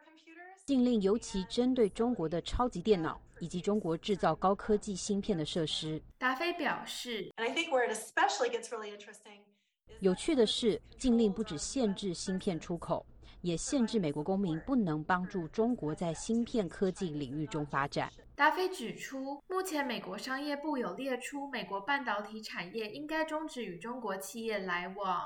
[0.68, 5.98] 禁令尤其针对中国的超级电脑以及中国制造高科技芯片的设施。
[6.18, 7.32] 达菲表示，
[10.00, 13.06] 有趣的是，禁令不只限制芯片出口，
[13.40, 18.12] 也限制美国公民不能帮助中国在芯片科技领域中发展。
[18.36, 25.22] 达菲指出，目前美国商业部有列出美国半导体产业应该终止与中国企业来往。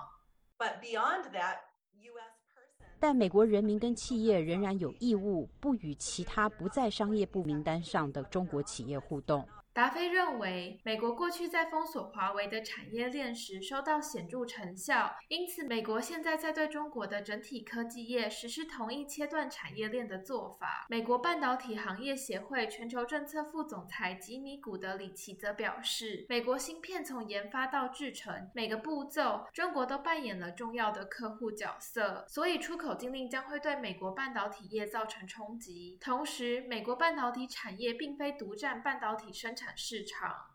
[3.02, 9.44] 但美国人民跟企业仍然有义务不与其他不在商业部名单上的中国企业互动。
[9.74, 20.86] 达菲认为，美国过去在封锁华为的产业链时收到显著成效，因此美国现在在对中国的整体科技业实施同一切断产业链的做法。
[20.90, 35.96] 美国半导体行业协会全球政策副总裁吉米·古德里奇则表示，美国芯片从研发到制成每个步骤，中国都扮演了重要的客户角色，所以出口禁令将会对美国半导体业造成冲击。
[35.98, 39.61] 同时，美国半导体产业并非独占半导体生产。
[39.76, 40.48] 市场。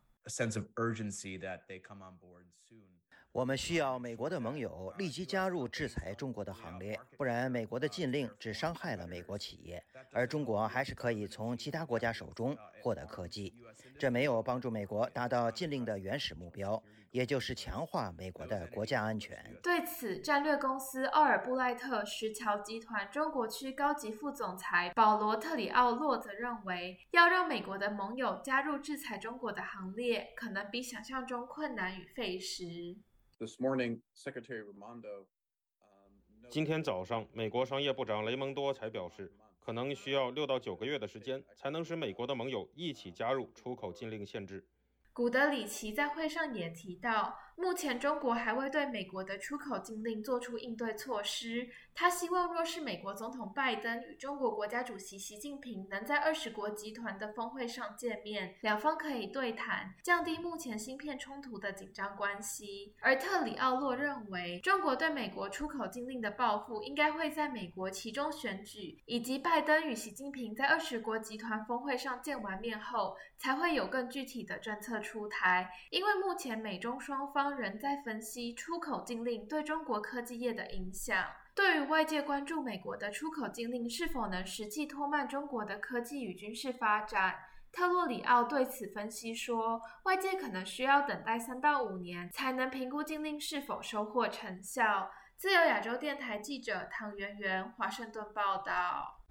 [3.31, 13.53] 我们需要美国的盟友立即加入制裁中国的行列，不然美国的禁令只伤害了美国企业，而中国还是可以从其他国家手中获得科技。
[13.99, 16.81] 这没有帮助美国达到禁令的原始目标，
[17.11, 19.37] 也就是强化美国的国家安全。
[19.63, 32.97] 对此，战略公司奥尔布赖特石桥集团中国区高级副总裁保罗特里奥洛则认为，要让美国的盟友加入制裁中国的行列，可能比想象中困难与费时。
[33.39, 35.27] this morning secretary ramondo
[36.49, 44.65] 今天早上，美国商业部长雷蒙多才表示，可能需要六到九个月的时间，才能使美国的盟友一起加入出口禁令限制。
[45.17, 47.39] 古德里奇在会上也提到。
[47.59, 51.67] 目前，中国还未对美国的出口禁令做出应对措施。
[51.95, 62.93] 他希望，若是美国总统拜登与中国国家主席习近平能在二十国集团的峰会上见面，两方可以对谈，降低目前芯片冲突的紧张关系。
[63.01, 75.67] 而特里奥洛认为，中国对美国出口禁令的报复应该会在美国其中选举以及拜登与习近平在二十国集团峰会上见完面后，才会有更具体的政策出台。
[75.89, 77.46] 因为目前美中双方。
[77.51, 81.25] 仍在分析出口禁令对中国科技业的影响。
[81.55, 87.35] 对于外界关注美国的出口禁令是否能实际拖慢中国的科技与军事发展，
[87.71, 95.09] 特洛里奥对此分析说，外界可能需要等待三到五年才能评估禁令是否收获成效。
[95.35, 99.21] 自由亚洲电台记者唐媛媛，华盛顿报道。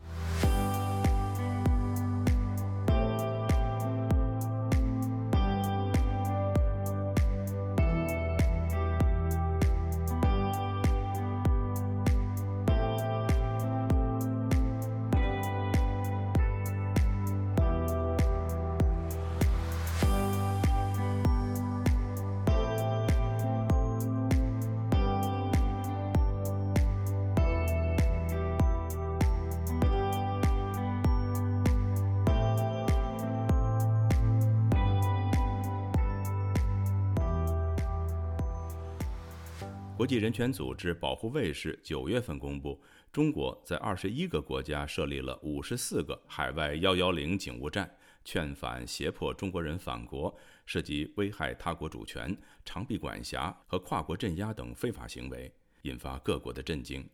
[39.97, 42.79] 国际人权组织保护卫士九月份公布，
[43.11, 47.91] 中国在二十一个国家设立了五十四个海外幺幺零警务站，
[48.23, 55.51] 劝返胁迫中国人返国，涉及危害他国主权、长臂管辖和跨国镇压等非法行为，
[55.83, 57.09] 引发各国的震惊。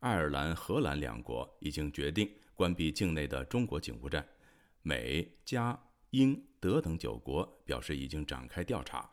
[0.00, 4.26] 爱尔兰、荷兰两国已经决定关闭境内的中国警务站，
[4.80, 5.78] 美、加、
[6.12, 9.06] 英、德等九国表示已经展开调查。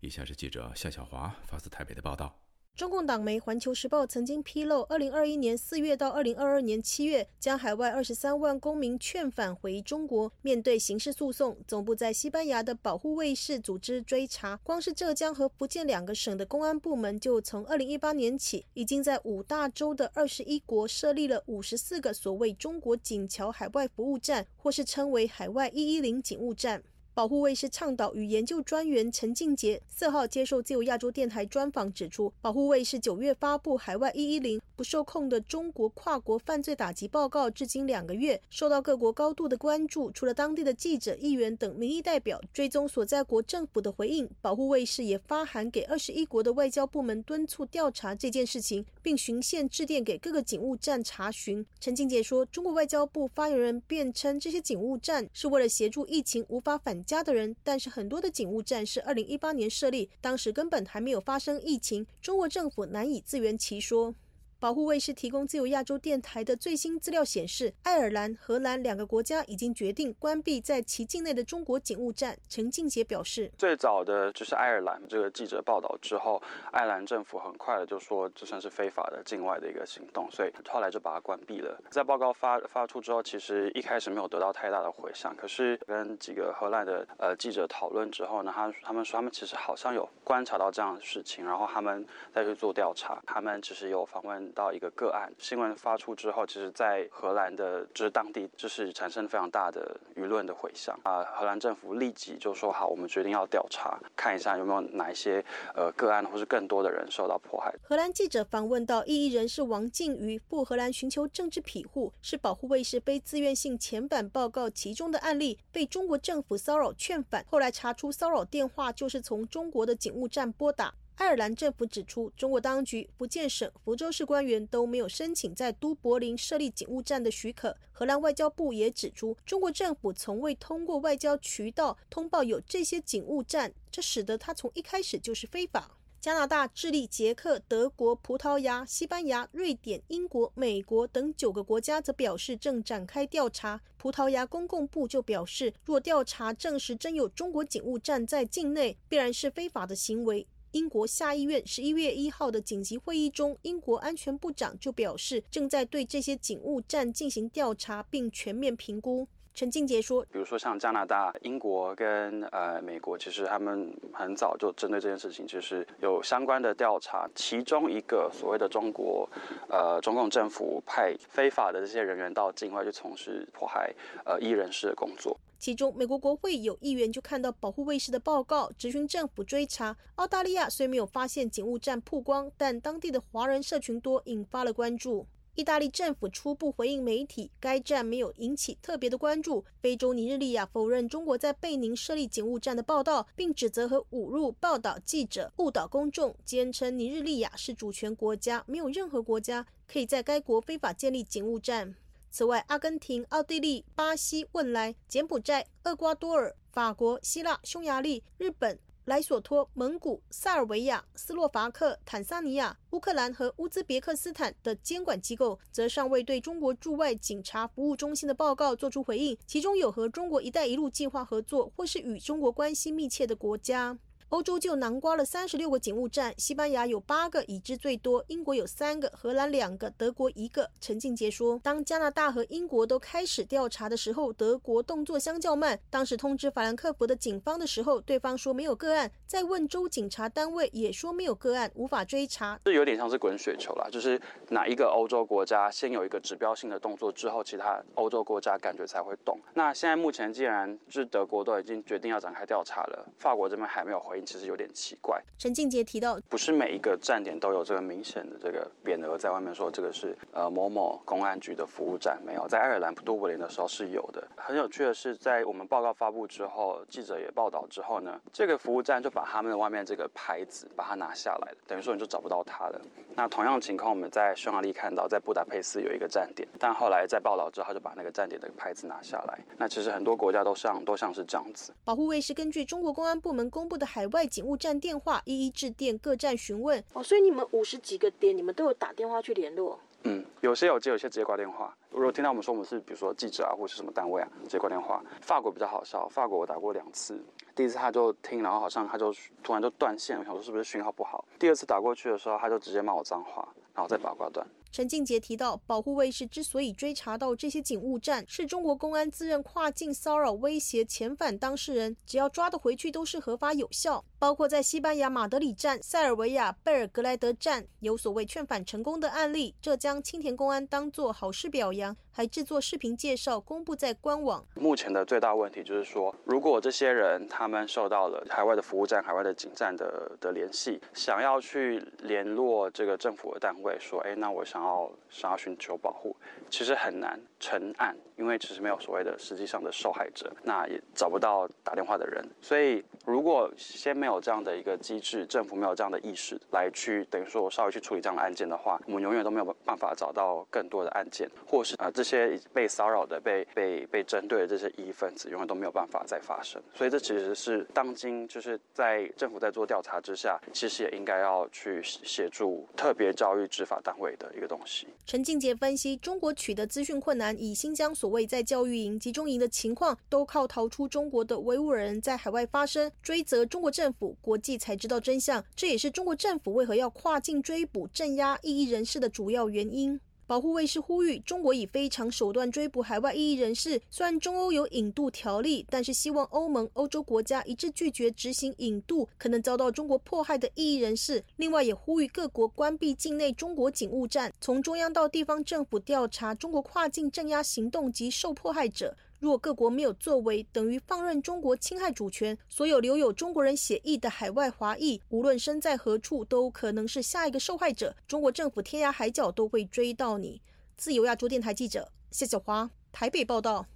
[0.00, 2.38] 以下是记者夏小华发自台北的报道。
[2.76, 10.30] 中共党媒《环球时报》曾经披露，二零二一年四月到二零二二年七月，将海外二十三万公民劝返回中国。
[10.42, 26.82] 面对刑事诉讼，总部在西班牙的保护卫士组织追查，光是浙江和福建两个省的公安部门，就从二零一八年起，已经在五大洲的二十一国设立了五十四个所谓中国警侨海外服务站，或是称为海外一一零警务站。
[27.16, 40.10] 保护卫士倡导与研究专员陈静杰四号接受自由亚洲电台专访指出，保护卫士九月发布海外一一零不受控的中国跨国犯罪打击报告，至今两个月，受到各国高度的关注。
[40.10, 51.64] 除了当地的记者、议员等民意代表追踪所在国政府的回应，保护卫士也发函给二十一国的外交部门敦促调查这件事情，并循线致电给各个警务站查询。
[51.80, 57.05] 陈静杰说，中国外交部发言人辩称，这些警务站是为了协助疫情无法反。
[57.06, 64.14] 家的人，但是很多的警务站是二零一八年设立，当时根本还没有发生疫情，中国政府难以自圆其说。
[64.58, 72.34] 保护卫士提供自由亚洲电台的最新资料显示，爱尔兰、荷兰两个国家已经决定关闭在其境内的中国警务站。
[72.48, 76.42] 陈静杰表示，最早的就是爱尔兰这个记者报道之后，
[76.72, 81.78] 爱尔兰政府很快的就说这算是非法的境外的一个行动，所以后来就把它关闭了。
[81.90, 92.02] 在报告发发出之后，其实一开始没有得到太大的回响，可是跟几个荷兰的呃记者讨论之后呢，他他们说他们其实好像有观察到这样的事情，然后他们
[92.34, 94.46] 再去做调查，他们其实有访问。
[94.56, 101.22] 到一个个案新闻发出之后，其实，在荷兰的就是当地就是产生非常大的舆论的回响啊。
[101.22, 105.44] 荷兰政府立即就说好，我们决定要调查，看一下有没有哪一些
[105.74, 107.70] 呃个案，或是更多的人受到迫害。
[107.82, 120.94] 荷兰记者访问到异议人士王静瑜赴荷兰寻求政治庇护，是保护卫士非自愿性遣返报告其中的案例，被中国政府骚扰劝返，后来查出骚扰电话就是从中国的警务站拨打。
[121.16, 127.74] 爱尔兰政府指出，中国当局、福建省、福州市官员都没有申请在都柏林设立警务站的许可。
[127.90, 135.90] 荷兰外交部也指出，中国政府从未通过外交渠道通报有这些警务站，这使得它从一开始就是非法。
[136.20, 143.80] 加拿大、智利、捷克、德国、葡萄牙、西班牙、瑞典、英国、美国等九个国家则表示正展开调查。
[143.96, 150.46] 葡萄牙公共部就表示，若调查证实真有中国警务站在境内，必然是非法的行为。
[150.76, 159.26] 英国下议院十一月一号的紧急会议中，英国安全部长就表示，正在对这些警务站进行调查并全面评估。
[159.54, 167.26] 陈静杰说：“比如说像加拿大、英国跟呃美国，其实他们很早就针对这件事情，就是有相关的调查。
[167.34, 169.26] 其中一个所谓的中国，
[169.70, 173.90] 呃，中共政府派非法的这些人员到境外去从事迫害
[174.26, 175.40] 呃异人士的工作。
[175.58, 179.96] 其中，美国国会有议员就看到保护卫士的报告，执行政府追查。
[180.16, 185.26] 澳大利亚虽没有发现警务站曝光，但当地的华人社群多，引发了关注。”
[185.56, 189.64] 意大利政府初步回应媒体，该站没有引起特别的关注。
[189.80, 201.94] 非洲尼日利亚否认中国在贝宁设立警务站的报道，并指责和侮辱报道记者、误导公众，坚称尼日利亚是主权国家，没有任何国家可以在该国非法建立警务站。
[202.30, 208.78] 此外，阿根廷、奥地利、巴西、汶莱、柬埔寨、厄瓜多尔、法国、希腊、匈牙利、日本。
[209.06, 219.38] 莱索托、蒙古、塞尔维亚、斯洛伐克、坦桑尼亚、乌克兰和乌兹别克斯坦的监管机构，则尚未对中国驻外警察服务中心的报告作出回应。
[219.46, 223.96] 其中有和中国“一带一路”计划合作，或是与中国关系密切的国家。
[224.30, 230.68] 欧洲就囊括了三十六个警务站，西班牙有八个，已知最多；英国有三个，荷兰两个，德国一个。
[230.80, 235.78] 陈静杰说，当加拿大和英国都开始调查的时候，德国动作相较慢。
[235.88, 242.58] 当时通知法兰克福的警方的时候，对方说没有个案；再问州警察单位，也说没有个案，无法追查。
[242.64, 249.38] 这有点像是滚雪球啦，就是哪一个欧洲国家先有一个指标性的动作之后，其他欧洲国家感觉才会动。
[249.54, 254.96] 那现在目前既然是德国都已经决定要展开调查了，法国这边还没有回应，其实有点奇。
[255.00, 264.26] 怪，陈静杰提到，不是每一个站点都有这个明显的这个匾额在外面说这个是呃某某公安局的服务站，没有，在爱尔兰都柏林的时候是有的。
[264.36, 272.80] 很有趣的是，在我们报告发布之后，记者也报道之后呢，这个服务站就把他们的外面这个牌子把它拿下来了，等于说你就找不到它了。
[273.14, 279.38] 那同样情况，我们在匈牙利看到，在布达佩斯有一个站点，但后来在报道之后就把那个站点的牌子拿下来。
[279.56, 281.72] 那其实很多国家都像都像是这样子。
[281.84, 284.76] 保护卫士根据中国公安部门公布的海外警务站。
[284.78, 289.80] 电话一一致电各站询问哦，所以你们五十几个点，你们都有打电话去联络。
[290.02, 291.74] 嗯，有些有接，有些直接挂电话。
[291.90, 295.02] 如果听到我们说我们是比如说记者啊，或是什么单位啊，直接挂电话。
[295.22, 297.18] 法国比较好笑，法国我打过两次，
[297.54, 301.24] 第一次他就听，然后好像他就突然就断线，我想说是不是讯号不好。
[301.38, 304.46] 第二次打过去的时候，他就直接骂我脏话，然后再把挂断。
[304.70, 314.04] 陈静杰提到，保护卫士之所以追查到这些警务站，是中国公安自认跨境骚扰、威胁遣返当事人，只要抓得回去都是合法有效。
[314.18, 321.96] 包括在西班牙马德里站、塞尔维亚贝尔格莱德站有所谓劝返成功的案例，浙江青田公安当做好事表扬。
[322.10, 324.42] 还制作视频介绍，公布在官网。
[324.54, 336.16] 目前的最大问题就是说，如果这些人他们受到了海外的服务站、海外的警站的的联系，想要去联络这个政府的单位，说，哎，那我想要想要寻求保护，
[336.50, 337.20] 其实很难。
[337.46, 342.26] 成案，因为其实没有所谓的实际上的受害者，那也找不到打电话的人。
[342.40, 352.06] 所以，如果先没有这样的一个机制，政府没有这样的意识来去等于说稍微去处理这样的案件的话，我们永远都没有办法找到更多的案件，或是啊这。
[352.06, 356.62] 些被骚扰的、被被被针对的这些异议分子，永远都没有办法再发生。
[356.72, 364.86] 所以这其实是当今就是在政府在做调查之下，其实也应该要去协助特别教育执法单位的一个东西。
[365.04, 375.44] 陈静杰分析，中国取得资讯困难，以新疆所谓在教育营、集中营的情况，都靠逃出中国的维吾尔人在海外发声，追责中国政府，国际才知道真相。
[375.54, 380.00] 这也是中国政府为何要跨境追捕、镇压异议人士的主要原因。
[380.26, 383.80] 保护卫士呼吁中国以非常手段追捕海外异议人士。
[383.88, 391.22] 虽然中欧有引渡条例，但是希望欧盟、欧洲国家一致拒绝执行引渡可能遭到中国迫害的异议人士。
[391.36, 398.96] 另外，也呼吁各国关闭境内中国警务站，从中央到地方政府调查中国跨境镇压行动及受迫害者。
[399.18, 402.36] 若各国没有作为，等于放任中国侵害主权。
[402.48, 407.94] 所有留有中国人血裔的海外华裔，无论身在何处，都可能是下一个受害者。
[408.06, 410.40] 中国政府天涯海角都会追到你。
[410.76, 413.66] 自由亚洲电台记者谢小华台北报道。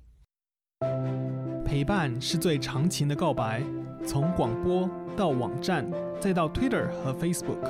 [1.64, 3.62] 陪伴是最长情的告白，
[4.04, 5.88] 从广播到网站，
[6.20, 7.60] 再到 Twitter 和 Facebook。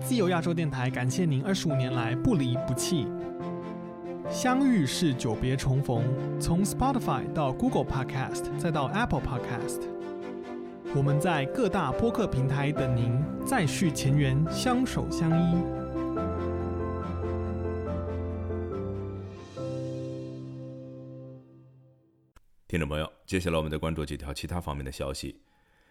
[0.00, 3.06] 自由亚洲电台感谢您二十五年来不离不弃。
[4.30, 6.04] 相遇是久别重逢，
[6.40, 9.82] 从 Spotify 到 Google Podcast，再到 Apple Podcast，
[10.94, 15.56] 我们在各大播客平台等您，再续前缘，相守相依。
[22.68, 25.40] 听众朋友，接下来我们再关注几条其他方面的消息。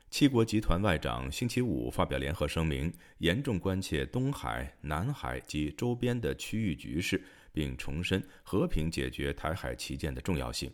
[0.09, 10.71] 七国集团外长星期五发表联合声明，严重关切东海、南海及周边的区域局势，并重申和平解决台海旗舰的重要性。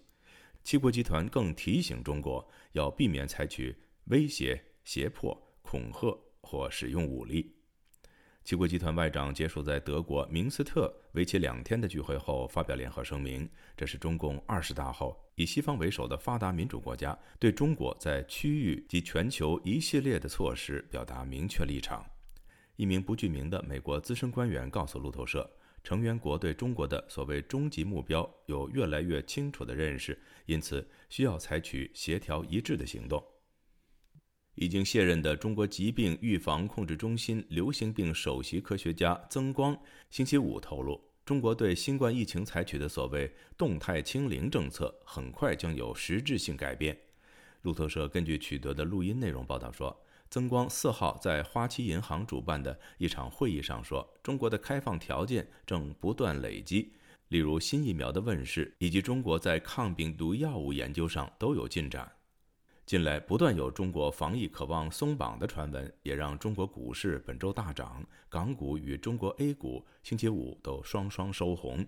[0.63, 3.75] 七国集团更提醒中国要避免采取
[4.05, 7.53] 威胁、胁迫、恐吓或使用武力。
[8.43, 13.49] 七国集团外长结束在德国明斯特为期两天的聚会后，发表联合声明。
[13.75, 22.05] 这是中共二十大后以西方为首的发达民主国家对中国在区域及全球一系列的措施表达明确立场。
[22.77, 25.49] 一名不具名的美国资深官员告诉路透社，
[25.87, 33.23] 成员国对中国的所谓终极目标有越来越清楚的认识，因此需要采取协调一致的行动。
[34.55, 39.79] 已经卸任的中国疾病预防控制中心流行病首席科学家曾光
[40.09, 46.97] 星期五透露，中国对新冠疫情采取的所谓“动态清零”政策很快将有实质性改变。
[47.61, 49.97] 路透社根据取得的录音内容报道说，
[50.29, 56.93] 曾光四号在花旗银行主办的一场会议上说，中国的开放条件正不断累积，
[57.29, 62.11] 例如新疫苗的问世以及中国在抗病毒药物研究上都有进展。
[62.85, 71.85] 近来不断有中国防疫渴望松绑的传闻，也让中国股市本周大涨，港股与中国 A 股星期五都双双收红。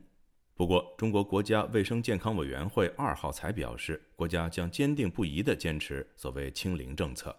[0.55, 7.33] 不过，中国国家卫生健康委员会二号才表示，国家将坚定不移地坚持所谓“清零”政策。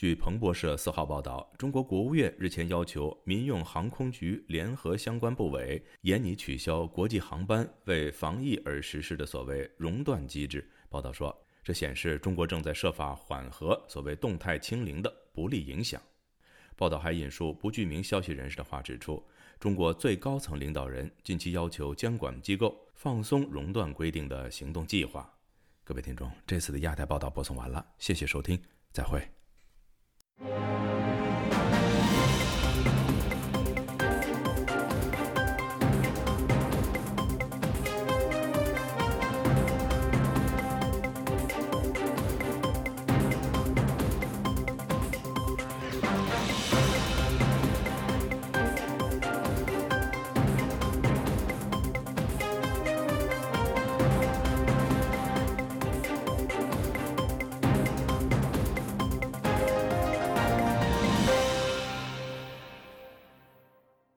[0.00, 10.66] 据彭博社四号报道，中国国务院日前要求民用航空局联合相关部委严拟取消国际航班为防疫而实施的所谓“熔断机制”。
[10.88, 11.38] 报道说。
[11.62, 16.00] 这显示中国正在设法缓和所谓“动态清零”的不利影响。
[16.76, 19.22] 报道还引述不具名消息人士的话，指出
[19.58, 25.30] 中国最高层领导人近期要求监管机构放松熔断规定的行动计划。
[25.84, 28.58] 各位听众，这次的亚太报道播送完了，谢谢收听，
[28.94, 29.20] 再会。
[30.40, 30.99] Thank you.